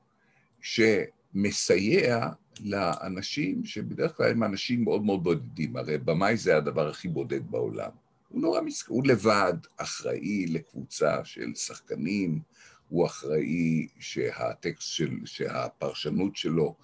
שמסייע 0.60 2.28
לאנשים 2.60 3.64
שבדרך 3.64 4.16
כלל 4.16 4.30
הם 4.30 4.44
אנשים 4.44 4.84
מאוד 4.84 5.04
מאוד 5.04 5.24
בודדים, 5.24 5.76
הרי 5.76 5.98
במאי 5.98 6.36
זה 6.36 6.56
הדבר 6.56 6.88
הכי 6.88 7.08
בודד 7.08 7.50
בעולם. 7.50 8.03
הוא 8.34 8.42
נורא 8.42 8.60
מסכן, 8.60 8.92
הוא 8.92 9.06
לבד 9.06 9.54
אחראי 9.76 10.46
לקבוצה 10.46 11.24
של 11.24 11.54
שחקנים, 11.54 12.40
הוא 12.88 13.06
אחראי 13.06 13.88
שהטקסט 13.98 14.88
של, 14.92 15.10
שהפרשנות 15.24 16.36
שלו, 16.36 16.76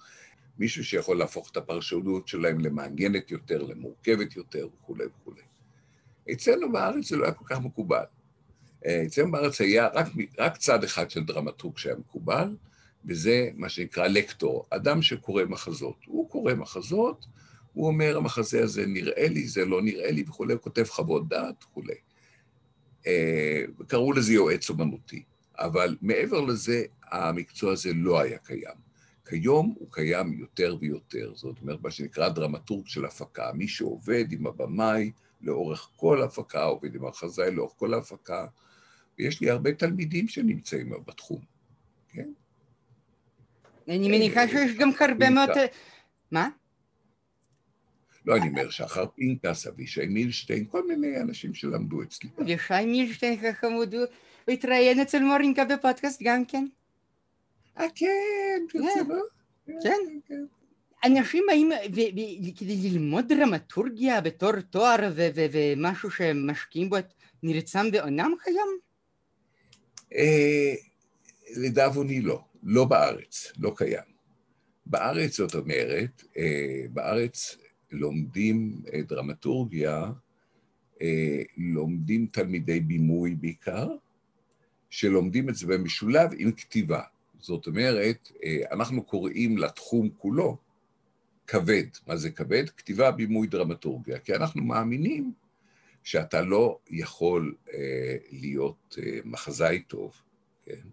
מישהו 0.57 0.85
שיכול 0.85 1.17
להפוך 1.17 1.51
את 1.51 1.57
הפרשנות 1.57 2.27
שלהם 2.27 2.59
למעניינת 2.59 3.31
יותר, 3.31 3.63
למורכבת 3.63 4.35
יותר 4.35 4.67
וכולי 4.73 5.05
וכולי. 5.05 5.41
אצלנו 6.31 6.71
בארץ 6.71 7.09
זה 7.09 7.17
לא 7.17 7.23
היה 7.23 7.33
כל 7.33 7.45
כך 7.47 7.59
מקובל. 7.59 8.03
אצלנו 8.85 9.31
בארץ 9.31 9.61
היה 9.61 9.87
רק, 9.87 10.07
רק 10.39 10.57
צד 10.57 10.83
אחד 10.83 11.09
של 11.09 11.23
דרמטורג 11.23 11.77
שהיה 11.77 11.95
מקובל, 11.95 12.55
וזה 13.05 13.49
מה 13.55 13.69
שנקרא 13.69 14.07
לקטור, 14.07 14.67
אדם 14.69 15.01
שקורא 15.01 15.43
מחזות. 15.43 15.97
הוא 16.05 16.29
קורא 16.29 16.53
מחזות, 16.53 17.25
הוא 17.73 17.87
אומר, 17.87 18.17
המחזה 18.17 18.63
הזה 18.63 18.85
נראה 18.87 19.27
לי, 19.27 19.47
זה 19.47 19.65
לא 19.65 19.81
נראה 19.81 20.11
לי 20.11 20.23
וכולי, 20.27 20.53
הוא 20.53 20.61
כותב 20.61 20.83
חוות 20.83 21.27
דעת 21.27 21.63
וכולי. 21.63 21.95
אה, 23.07 23.63
קראו 23.87 24.13
לזה 24.13 24.33
יועץ 24.33 24.69
אומנותי, 24.69 25.23
אבל 25.59 25.97
מעבר 26.01 26.41
לזה, 26.41 26.83
המקצוע 27.11 27.73
הזה 27.73 27.93
לא 27.93 28.19
היה 28.19 28.37
קיים. 28.37 28.91
כיום 29.25 29.75
הוא 29.79 29.87
קיים 29.91 30.33
יותר 30.33 30.77
ויותר, 30.79 31.31
זאת 31.35 31.57
אומרת, 31.61 31.81
מה 31.83 31.91
שנקרא 31.91 32.29
דרמטורג 32.29 32.87
של 32.87 33.05
הפקה, 33.05 33.51
מי 33.53 33.67
שעובד 33.67 34.31
עם 34.31 34.47
הבמאי 34.47 35.11
לאורך 35.41 35.89
כל 35.95 36.21
ההפקה, 36.21 36.63
עובד 36.63 36.95
עם 36.95 37.05
החזאי 37.05 37.51
לאורך 37.51 37.73
כל 37.77 37.93
ההפקה, 37.93 38.45
ויש 39.19 39.41
לי 39.41 39.49
הרבה 39.49 39.73
תלמידים 39.73 40.27
שנמצאים 40.27 40.93
בתחום, 41.07 41.41
כן? 42.09 42.29
אני 43.87 44.07
מניחה 44.07 44.47
שיש 44.47 44.71
גם 44.77 44.89
הרבה 44.99 45.29
מאוד... 45.29 45.49
מה? 46.31 46.49
לא, 48.25 48.35
אני 48.35 48.49
אומר, 48.49 48.69
שחר 48.69 49.05
פינקס, 49.15 49.67
אבישי 49.67 50.05
מילשטיין, 50.05 50.65
כל 50.65 50.87
מיני 50.87 51.21
אנשים 51.21 51.53
שלמדו 51.53 52.03
אצלי. 52.03 52.29
אבישי 52.41 52.85
מילשטיין, 52.85 53.53
חמוד, 53.53 53.95
הוא 53.95 54.05
התראיין 54.47 54.99
אצל 54.99 55.19
מורינקה 55.19 55.65
בפודקאסט 55.65 56.21
גם 56.23 56.45
כן. 56.45 56.65
אה, 57.79 57.85
כן, 57.95 58.61
ברצינות. 58.73 59.29
כן. 59.65 59.73
כן. 59.83 60.19
כן. 60.27 60.45
אנשים 61.05 61.43
באים 61.47 61.71
כדי 62.57 62.89
ללמוד 62.89 63.33
דרמטורגיה 63.33 64.21
בתור 64.21 64.51
תואר 64.69 65.11
ומשהו 65.15 66.11
שמשקיעים 66.11 66.89
בו 66.89 66.97
את 66.97 67.13
מרצם 67.43 67.85
ועונם 67.93 68.33
כיום? 68.43 68.77
אה, 70.15 70.73
לדאבוני 71.57 72.21
לא, 72.21 72.41
לא 72.63 72.85
בארץ, 72.85 73.51
לא 73.59 73.73
קיים. 73.77 74.11
בארץ, 74.85 75.37
זאת 75.37 75.55
אומרת, 75.55 76.23
אה, 76.37 76.83
בארץ 76.89 77.57
לומדים 77.91 78.81
דרמטורגיה, 79.07 80.11
לומדים 81.57 82.27
תלמידי 82.31 82.79
בימוי 82.79 83.35
בעיקר, 83.35 83.87
שלומדים 84.89 85.49
את 85.49 85.55
זה 85.55 85.67
במשולב 85.67 86.29
עם 86.37 86.51
כתיבה. 86.51 87.01
זאת 87.39 87.67
אומרת, 87.67 88.31
אה, 88.43 88.61
אנחנו 88.71 89.03
קוראים 89.03 89.57
לתחום 89.57 90.09
כולו 90.17 90.57
כבד. 91.47 91.85
מה 92.07 92.17
זה 92.17 92.31
כבד? 92.31 92.69
כתיבה, 92.69 93.11
בימוי, 93.11 93.47
דרמטורגיה. 93.47 94.19
כי 94.19 94.35
אנחנו 94.35 94.63
מאמינים 94.63 95.33
שאתה 96.03 96.41
לא 96.41 96.79
יכול 96.89 97.55
אה, 97.73 98.15
להיות 98.31 98.97
אה, 99.03 99.19
מחזאי 99.25 99.81
טוב, 99.81 100.13
כן? 100.65 100.87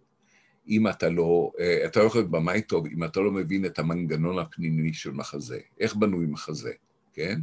אם 0.69 0.89
אתה 0.89 1.09
לא, 1.09 1.53
אה, 1.61 1.87
אתה 1.87 2.01
לא 2.01 2.05
יכול 2.05 2.21
להיות 2.21 2.31
במאי 2.31 2.63
טוב 2.63 2.87
אם 2.87 3.05
אתה 3.05 3.21
לא 3.21 3.31
מבין 3.31 3.65
את 3.65 3.79
המנגנון 3.79 4.39
הפנימי 4.39 4.95
של 4.95 5.11
מחזה. 5.11 5.61
איך 5.81 5.97
בנוי 5.97 6.27
מחזה, 6.27 6.73
כן? 7.19 7.41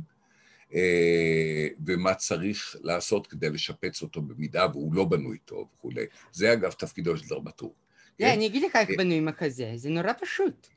אה, 0.74 1.68
ומה 1.86 2.14
צריך 2.16 2.76
לעשות 2.82 3.28
כדי 3.28 3.50
לשפץ 3.50 4.02
אותו 4.02 4.22
במידה 4.22 4.68
והוא 4.72 4.94
לא 4.94 5.06
בנוי 5.06 5.38
טוב 5.38 5.68
וכולי. 5.76 6.06
זה 6.32 6.54
אגב 6.54 6.72
תפקידו 6.72 7.18
של 7.18 7.28
דרמטורג. 7.28 7.74
כן? 8.18 8.32
אני 8.34 8.48
אגיד 8.48 8.64
לך 8.64 8.76
איך 8.76 8.90
בנוי 8.98 9.20
מחזה, 9.20 9.72
זה 9.76 9.90
נורא 9.90 10.12
פשוט. 10.22 10.68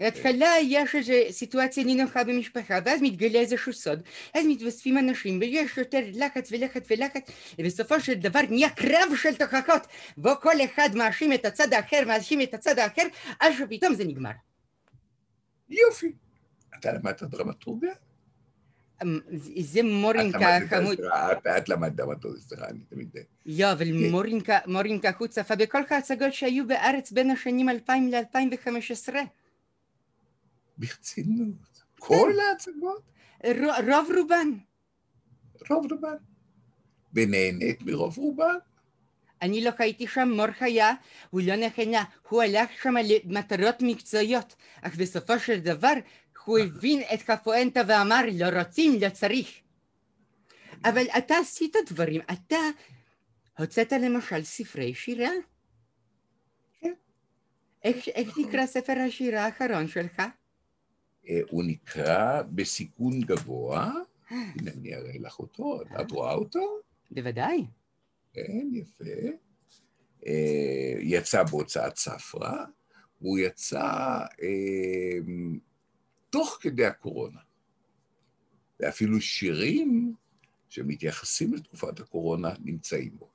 בהתחלה 0.00 0.54
יש 0.62 0.94
איזו 0.94 1.12
סיטואציה 1.30 1.84
נינוחה 1.84 2.24
במשפחה, 2.24 2.78
ואז 2.84 3.02
מתגלה 3.02 3.38
איזשהו 3.38 3.72
סוד, 3.72 4.02
אז 4.34 4.44
מתווספים 4.48 4.98
אנשים, 4.98 5.38
ויש 5.40 5.76
יותר 5.76 6.00
לחץ 6.12 6.52
ולחץ 6.52 6.86
ולחץ, 6.90 7.30
ובסופו 7.58 8.00
של 8.00 8.14
דבר 8.14 8.40
נהיה 8.50 8.70
קרב 8.70 9.08
של 9.22 9.34
תוכחות, 9.34 9.86
בו 10.16 10.30
כל 10.42 10.64
אחד 10.64 10.88
מאשים 10.94 11.32
את 11.32 11.44
הצד 11.44 11.72
האחר, 11.72 12.04
מאשים 12.06 12.42
את 12.42 12.54
הצד 12.54 12.78
האחר, 12.78 13.02
עד 13.40 13.52
שפתאום 13.52 13.94
זה 13.94 14.04
נגמר. 14.04 14.30
יופי. 15.68 16.12
אתה 16.78 16.92
למדת 16.92 17.22
דרמטורגיה? 17.22 17.92
זה 19.60 19.82
מורינקה 19.82 20.58
חמוד. 20.68 20.98
את 21.56 21.68
למדת 21.68 21.92
דרמטורגיה, 21.92 22.40
סליחה, 22.40 22.68
אני 22.68 22.78
תמיד... 22.88 23.08
לא, 23.46 23.72
אבל 23.72 23.86
מורינקה 24.66 25.10
הוא 25.18 25.28
צפה 25.28 25.56
בכל 25.56 25.82
ההצגות 25.90 26.32
שהיו 26.32 26.66
בארץ 26.66 27.12
בין 27.12 27.30
השנים 27.30 27.68
2000 27.68 28.10
ל-2015. 28.10 29.14
ברצינות? 30.78 31.82
כל 31.98 32.32
ההצגות? 32.48 33.02
רוב 33.86 34.10
רובן. 34.18 34.48
רוב 35.70 35.92
רובן. 35.92 36.16
ונהנית 37.14 37.82
מרוב 37.82 38.18
רובן? 38.18 38.54
אני 39.42 39.64
לא 39.64 39.70
הייתי 39.78 40.06
שם, 40.06 40.28
מור 40.36 40.46
היה, 40.60 40.92
הוא 41.30 41.40
לא 41.44 41.56
נכנע, 41.56 42.02
הוא 42.28 42.42
הלך 42.42 42.70
שם 42.82 42.94
למטרות 43.24 43.74
מקצועיות, 43.80 44.54
אך 44.82 44.96
בסופו 44.96 45.38
של 45.38 45.60
דבר 45.60 45.92
הוא 46.50 46.58
הבין 46.58 47.02
את 47.14 47.30
הפואנטה 47.30 47.80
ואמר 47.88 48.20
לא 48.32 48.58
רוצים, 48.58 49.00
לא 49.00 49.08
צריך. 49.08 49.60
אבל 50.84 51.06
אתה 51.18 51.34
עשית 51.38 51.76
דברים, 51.86 52.20
אתה 52.32 52.56
הוצאת 53.58 53.92
למשל 53.92 54.44
ספרי 54.44 54.94
שירה. 54.94 55.30
כן. 56.80 56.92
איך, 57.84 58.08
איך 58.08 58.38
נקרא 58.38 58.66
ספר 58.66 58.92
השירה 59.06 59.44
האחרון 59.44 59.88
שלך? 59.88 60.22
אה, 61.28 61.40
הוא 61.50 61.64
נקרא 61.66 62.42
בסיכון 62.42 63.20
גבוה, 63.20 63.92
הנה 64.30 64.70
אני 64.70 64.94
אראה 64.94 65.18
לך 65.20 65.38
אותו, 65.38 65.80
את 66.00 66.10
רואה 66.10 66.34
אותו? 66.34 66.78
בוודאי. 67.10 67.66
כן, 68.32 68.68
יפה. 68.72 69.04
אה, 70.26 70.94
יצא 71.00 71.42
בהוצאת 71.42 71.96
ספרא, 71.96 72.64
הוא 73.18 73.38
יצא 73.38 74.18
אה, 74.42 75.18
תוך 76.30 76.58
כדי 76.60 76.86
הקורונה. 76.86 77.40
ואפילו 78.80 79.20
שירים 79.20 80.14
שמתייחסים 80.68 81.54
לתקופת 81.54 82.00
הקורונה 82.00 82.54
נמצאים 82.64 83.18
בו. 83.18 83.30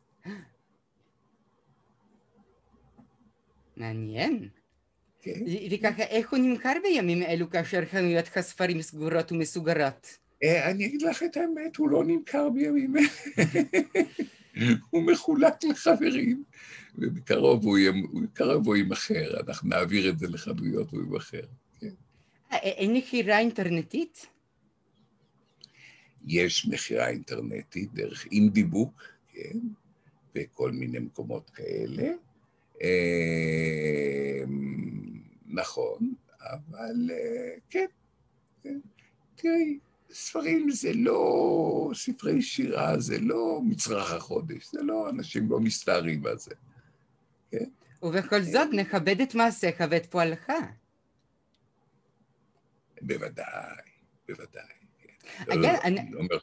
מעניין. 3.77 4.49
כן. 5.21 5.39
וככה, 5.71 6.03
איך 6.03 6.31
הוא 6.31 6.39
נמכר 6.39 6.73
בימים 6.84 7.23
אלו 7.23 7.49
כאשר 7.49 7.86
חנויות 7.86 8.25
הספרים 8.36 8.81
סגורות 8.81 9.31
ומסוגרות? 9.31 10.17
אה, 10.43 10.71
אני 10.71 10.86
אגיד 10.86 11.01
לך 11.01 11.23
את 11.23 11.38
האמת, 11.38 11.75
הוא 11.75 11.89
לא 11.89 12.03
נמכר 12.05 12.49
בימים 12.49 12.97
אלה. 12.97 13.08
הוא 14.89 15.03
מחולק 15.03 15.63
לחברים, 15.63 16.43
ובקרוב 16.95 17.65
הוא 18.65 18.75
יימכר, 18.75 19.39
אנחנו 19.47 19.69
נעביר 19.69 20.10
את 20.10 20.19
זה 20.19 20.27
לחנויות 20.27 20.93
והוא 20.93 21.03
יימכר. 21.03 21.45
כן. 22.49 22.55
אה, 22.55 22.60
אין 22.60 22.93
מכירה 22.93 23.39
אינטרנטית? 23.39 24.25
יש 26.27 26.67
מכירה 26.67 27.08
אינטרנטית 27.08 27.93
דרך 27.93 28.27
אינדיבוק, 28.31 29.03
כן, 29.34 29.60
וכל 30.36 30.71
מיני 30.71 30.99
מקומות 30.99 31.49
כאלה. 31.49 32.12
אמ, 32.81 32.88
נכון, 35.45 36.13
אבל 36.39 37.12
אה, 37.12 37.55
כן, 37.69 37.86
כן. 38.63 38.79
תראי, 39.36 39.79
ספרים 40.12 40.69
זה 40.71 40.93
לא, 40.93 41.91
ספרי 41.93 42.41
שירה 42.41 42.99
זה 42.99 43.19
לא 43.19 43.62
מצרך 43.63 44.12
החודש, 44.12 44.71
זה 44.71 44.84
לא, 44.84 45.10
אנשים 45.10 45.49
לא 45.49 45.60
מסתערים 45.60 46.25
על 46.25 46.38
זה, 46.38 46.51
כן? 47.51 47.69
ובכל 48.03 48.41
זאת 48.41 48.67
נכבד 48.73 49.21
את 49.21 49.36
מעשיך 49.36 49.84
ואת 49.89 50.05
פועלך. 50.05 50.51
בוודאי, 53.01 53.45
בוודאי. 54.27 54.63
כן. 54.99 55.45
לא, 55.47 55.55
לא, 55.55 55.67
אני... 55.84 56.12
לא 56.12 56.19
אומר, 56.19 56.38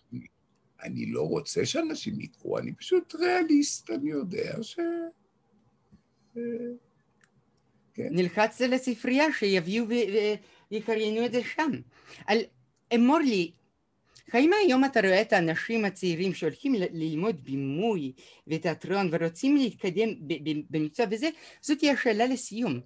אני 0.83 1.07
לא 1.07 1.23
רוצה 1.23 1.67
שאנשים 1.67 2.21
יקרו, 2.21 2.59
אני 2.59 2.73
פשוט 2.75 3.15
ריאליסט, 3.15 3.91
אני 3.91 4.11
יודע 4.11 4.63
ש... 4.63 4.79
כן. 7.95 8.09
נלחץ 8.11 8.61
לספרייה 8.61 9.33
שיביאו 9.33 9.85
ויקריינו 10.71 11.27
את 11.27 11.33
זה 11.33 11.41
שם. 11.45 11.71
על, 12.27 12.39
אמור 12.95 13.19
לי, 13.19 13.51
האם 14.33 14.51
היום 14.65 14.85
אתה 14.85 15.01
רואה 15.01 15.21
את 15.21 15.33
האנשים 15.33 15.85
הצעירים 15.85 16.35
שהולכים 16.35 16.75
ללמוד 16.75 17.45
בימוי 17.45 18.13
ותיאטרון 18.47 19.09
ורוצים 19.13 19.57
להתקדם 19.57 20.09
במקצוע 20.71 21.07
בזה? 21.07 21.29
זאת 21.61 21.79
תהיה 21.79 21.97
שאלה 21.97 22.27
לסיום. 22.27 22.81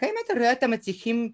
האם 0.00 0.14
אתה 0.24 0.32
רואה 0.32 0.50
אותם 0.50 0.70
מצליחים 0.70 1.32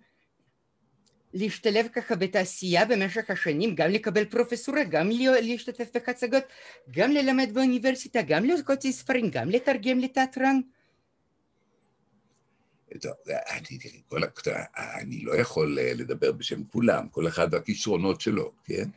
להשתלב 1.35 1.87
ככה 1.93 2.17
בתעשייה 2.17 2.85
במשך 2.85 3.31
השנים, 3.31 3.75
גם 3.75 3.91
לקבל 3.91 4.25
פרופסורה, 4.25 4.85
גם 4.85 5.11
להשתתף 5.43 5.89
בהצגות, 5.95 6.45
גם 6.91 7.13
ללמד 7.13 7.51
באוניברסיטה, 7.55 8.23
גם 8.23 8.45
להוציא 8.45 8.93
ספרים, 8.93 9.31
גם 9.31 9.51
לתרגם 9.51 9.99
לתיאטרון? 9.99 10.63
טוב, 13.01 13.13
אני, 13.51 13.79
כל, 14.09 14.21
אני 14.75 15.21
לא 15.21 15.37
יכול 15.37 15.79
אה, 15.79 15.93
לדבר 15.95 16.33
בשם 16.33 16.65
כולם, 16.65 17.09
כל 17.09 17.29
אחד 17.29 17.55
והכישרונות 17.55 18.21
שלו, 18.21 18.53
כן? 18.65 18.89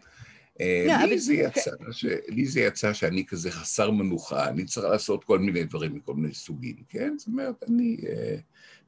אה, 0.62 0.86
לא, 0.88 1.06
לי, 1.06 1.20
זה 1.20 1.34
יצא, 1.34 1.72
ש... 1.92 2.06
לי 2.28 2.46
זה 2.46 2.62
יצא 2.62 2.94
שאני 2.94 3.26
כזה 3.26 3.52
חסר 3.52 3.92
מנוחה, 3.92 4.50
אני 4.50 4.66
צריך 4.66 4.86
לעשות 4.86 5.24
כל 5.24 5.40
מיני 5.40 5.64
דברים 5.64 5.96
מכל 5.96 6.14
מיני 6.14 6.34
סוגים, 6.34 6.76
כן? 6.90 7.14
זאת 7.18 7.28
אומרת, 7.28 7.64
אני 7.68 7.98
אה, 8.10 8.36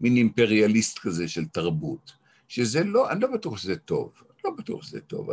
מין 0.02 0.16
אימפריאליסט 0.16 1.00
כזה 1.00 1.28
של 1.28 1.46
תרבות, 1.46 2.12
שזה 2.48 2.84
לא, 2.84 3.12
אני 3.12 3.22
לא 3.22 3.34
בטוח 3.34 3.58
שזה 3.58 3.76
טוב, 3.76 4.24
לא 4.46 4.52
בטוח 4.52 4.84
שזה 4.84 5.02
טוב. 5.02 5.30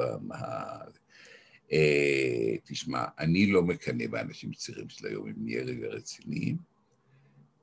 אה, 1.72 2.56
תשמע, 2.64 3.04
אני 3.18 3.46
לא 3.46 3.62
מקנא 3.62 4.06
באנשים 4.06 4.52
צעירים 4.52 4.88
של 4.88 5.06
היום, 5.06 5.26
הם 5.26 5.34
נהיה 5.36 5.62
רגע 5.62 5.88
רציניים. 5.88 6.56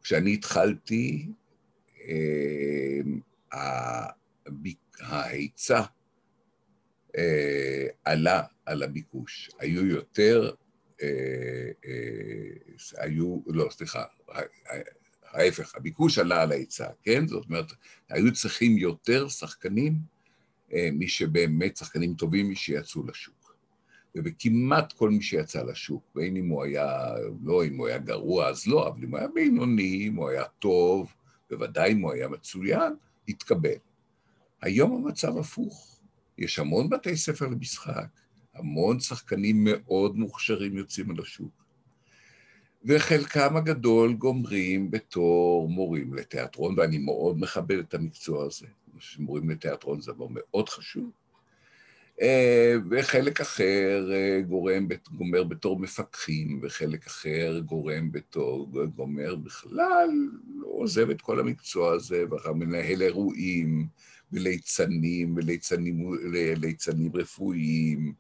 כשאני 0.02 0.34
התחלתי, 0.34 1.28
ההיצע 5.00 5.82
עלה 8.04 8.44
על 8.66 8.84
הביקוש. 8.84 9.50
היו 9.60 9.86
יותר, 9.86 10.52
היו, 12.98 13.40
לא, 13.48 13.68
סליחה, 13.72 14.04
ההפך, 15.38 15.76
הביקוש 15.76 16.18
עלה 16.18 16.42
על 16.42 16.52
ההיצע, 16.52 16.88
כן? 17.04 17.28
זאת 17.28 17.46
אומרת, 17.46 17.72
היו 18.10 18.34
צריכים 18.34 18.78
יותר 18.78 19.30
שחקנים 19.30 20.00
מי 20.74 21.08
שבאמת 21.08 21.78
שחקנים 21.78 22.14
טובים, 22.14 22.56
שיצאו 22.56 23.08
לשוק. 23.08 23.56
וכמעט 24.16 24.94
כל 24.94 25.10
מי 25.10 25.22
שיצא 25.22 25.64
לשוק, 25.64 26.04
בין 26.16 26.38
אם 26.38 26.48
הוא 26.48 26.64
היה, 26.64 27.14
לא 27.44 27.66
אם 27.66 27.78
הוא 27.78 27.88
היה 27.88 27.98
גרוע 27.98 28.48
אז 28.48 28.68
לא, 28.68 28.88
אבל 28.88 29.04
אם 29.04 29.10
הוא 29.10 29.20
היה 29.20 29.28
בינוני, 29.28 30.08
אם 30.08 30.16
הוא 30.16 30.30
היה 30.30 30.44
טוב, 30.60 31.14
בוודאי 31.50 31.92
אם 31.92 32.02
הוא 32.02 32.14
היה 32.14 32.28
מצוין, 32.28 32.94
התקבל. 33.28 33.78
היום 34.62 35.06
המצב 35.06 35.38
הפוך. 35.38 36.00
יש 36.38 36.60
המון 36.60 36.90
בתי 36.90 37.18
ספר 37.18 37.46
למשחק, 37.48 38.08
המון 38.54 39.00
שחקנים 39.00 39.64
מאוד 39.64 40.18
מוכשרים 40.18 40.78
יוצאים 40.78 41.12
על 41.12 41.22
השוק, 41.22 41.64
וחלקם 42.88 43.58
הגדול 43.58 44.14
גומרים 44.14 44.92
בתור 44.92 45.70
מורים 45.70 46.14
לתיאטרון, 46.14 46.80
ואני 46.80 46.98
מאוד 46.98 47.40
מכבד 47.40 47.78
את 47.78 47.94
המקצוע 47.94 48.46
הזה. 48.46 48.68
מורים 49.20 49.50
לתיאטרון 49.50 50.02
זה 50.02 50.12
דבר 50.12 50.28
מאוד 50.30 50.70
חשוב. 50.70 51.12
אה, 52.22 52.76
וחלק 52.90 53.42
אחר 53.42 54.10
אה, 54.14 54.42
גורם, 54.42 54.88
גומר 55.12 55.44
בתור 55.44 55.80
מפקחים, 55.80 56.60
וחלק 56.64 57.06
אחר 57.08 57.60
גורם 57.66 58.12
בתור, 58.12 58.72
גומר 58.96 59.36
בכלל, 59.36 60.10
עוזב 60.64 61.10
את 61.10 61.22
כל 61.22 61.40
המקצוע 61.40 61.94
הזה, 61.94 62.24
ואחר 62.32 62.54
מנהל 62.54 63.02
אירועים, 63.02 63.88
וליצנים, 64.32 65.36
וליצנים 65.36 67.16
רפואיים, 67.16 68.14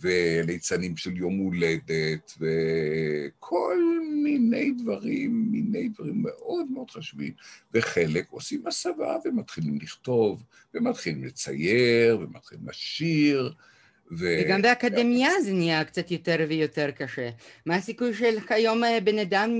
וליצנים 0.00 0.96
של 0.96 1.16
יום 1.16 1.36
הולדת, 1.36 2.38
וכל 2.40 4.01
מיני 4.22 4.70
דברים, 4.70 5.46
מיני 5.50 5.88
דברים 5.88 6.22
מאוד 6.22 6.70
מאוד 6.70 6.90
חשובים. 6.90 7.32
וחלק 7.74 8.26
עושים 8.30 8.66
הסבה 8.66 9.16
ומתחילים 9.24 9.78
לכתוב, 9.82 10.44
ומתחילים 10.74 11.24
לצייר, 11.24 12.18
ומתחילים 12.20 12.68
לשיר. 12.68 13.54
ו... 14.18 14.24
וגם 14.44 14.62
באקדמיה 14.62 15.30
זה 15.44 15.52
נהיה 15.52 15.84
קצת 15.84 16.10
יותר 16.10 16.46
ויותר 16.48 16.90
קשה. 16.90 17.30
מה 17.66 17.76
הסיכוי 17.76 18.14
של 18.14 18.38
היום 18.48 18.82
בן 19.04 19.18
אדם 19.18 19.50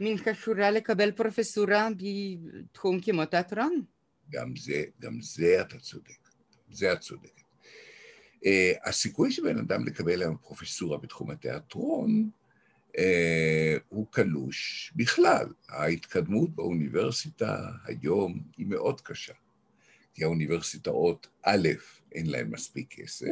מן 0.00 0.16
כשורה 0.18 0.70
לקבל 0.70 1.10
פרופסורה 1.12 1.88
בתחום 1.96 3.00
כמו 3.00 3.24
תיאטרון? 3.24 3.82
גם 4.30 4.56
זה, 4.56 4.84
גם 5.00 5.20
זה 5.20 5.60
אתה 5.60 5.78
צודק, 5.78 6.28
זה 6.70 6.92
את 6.92 7.00
צודקת. 7.00 7.40
Uh, 8.44 8.88
הסיכוי 8.88 9.32
של 9.32 9.42
בן 9.42 9.58
אדם 9.58 9.86
לקבל 9.86 10.22
היום 10.22 10.36
פרופסורה 10.36 10.98
בתחום 10.98 11.30
התיאטרון 11.30 12.30
הוא 13.88 14.06
קלוש 14.10 14.92
בכלל. 14.96 15.46
ההתקדמות 15.68 16.54
באוניברסיטה 16.54 17.70
היום 17.84 18.40
היא 18.56 18.66
מאוד 18.66 19.00
קשה, 19.00 19.32
כי 20.14 20.24
האוניברסיטאות, 20.24 21.26
א', 21.42 21.68
אין 22.12 22.26
להן 22.26 22.50
מספיק 22.50 22.94
כסף, 22.94 23.26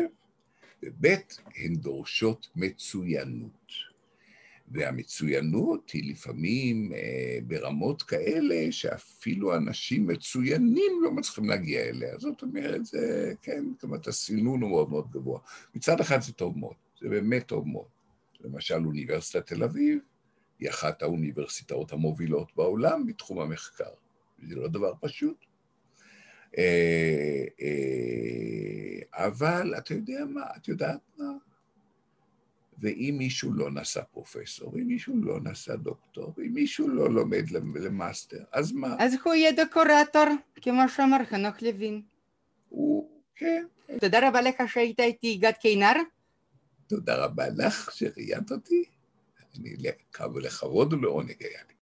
וב', 0.83 1.07
הן 1.57 1.75
דורשות 1.75 2.49
מצוינות. 2.57 3.93
והמצוינות 4.69 5.91
היא 5.91 6.11
לפעמים 6.11 6.93
אה, 6.93 7.39
ברמות 7.47 8.03
כאלה 8.03 8.73
שאפילו 8.73 9.57
אנשים 9.57 10.07
מצוינים 10.07 10.93
לא 11.03 11.13
מצליחים 11.13 11.45
להגיע 11.45 11.81
אליה. 11.81 12.19
זאת 12.19 12.43
אומרת, 12.43 12.87
זה, 12.87 13.33
כן, 13.43 13.65
זאת 13.75 13.83
אומרת, 13.83 14.09
הסינון 14.09 14.63
הוא 14.63 14.71
מאוד 14.71 14.91
מאוד 14.91 15.11
גבוה. 15.11 15.41
מצד 15.75 16.01
אחד 16.01 16.23
זה 16.23 16.33
טוב 16.33 16.59
מאוד, 16.59 16.75
זה 17.01 17.09
באמת 17.09 17.47
טוב 17.47 17.69
מאוד. 17.69 18.02
למשל, 18.45 18.87
אוניברסיטת 18.87 19.47
תל 19.47 19.63
אביב 19.63 19.99
היא 20.59 20.71
אחת 20.71 21.03
האוניברסיטאות 21.03 21.93
המובילות 21.93 22.53
בעולם 22.57 23.07
בתחום 23.07 23.41
המחקר. 23.41 23.91
זה 24.43 24.57
לא 24.57 24.69
דבר 24.69 24.93
פשוט. 25.01 25.45
אה, 26.59 27.45
אה, 27.61 29.25
אבל 29.25 29.75
אתה 29.79 29.95
יודע 29.95 30.25
מה, 30.29 30.45
את 30.57 30.69
יודעת 30.69 31.01
מה? 31.19 31.33
ואם 32.79 33.15
מישהו 33.19 33.53
לא 33.53 33.71
נעשה 33.71 34.03
פרופסור, 34.03 34.79
אם 34.79 34.87
מישהו 34.87 35.17
לא 35.23 35.41
נעשה 35.41 35.77
דוקטור, 35.77 36.35
אם 36.39 36.55
מישהו 36.55 36.89
לא 36.89 37.11
לומד 37.11 37.51
למאסטר, 37.51 38.45
אז 38.53 38.73
מה? 38.73 38.97
אז 38.99 39.17
הוא 39.25 39.35
יהיה 39.35 39.53
דקורטור, 39.53 40.25
כמו 40.55 40.89
שאמר 40.89 41.25
חנוך 41.25 41.63
לוין. 41.63 42.03
הוא, 42.69 43.11
כן. 43.37 43.65
תודה 44.01 44.29
רבה 44.29 44.41
לך 44.43 44.63
שהיית 44.67 45.01
איתי, 45.01 45.37
גד 45.37 45.53
קינר. 45.61 45.93
תודה 46.93 47.25
רבה 47.25 47.45
לך 47.49 47.91
שראיינת 47.93 48.53
אותי. 48.53 48.85
אני 49.59 49.77
לכבוד 50.41 50.93
ולעונג 50.93 51.37
היה 51.41 51.61
לי. 51.69 51.75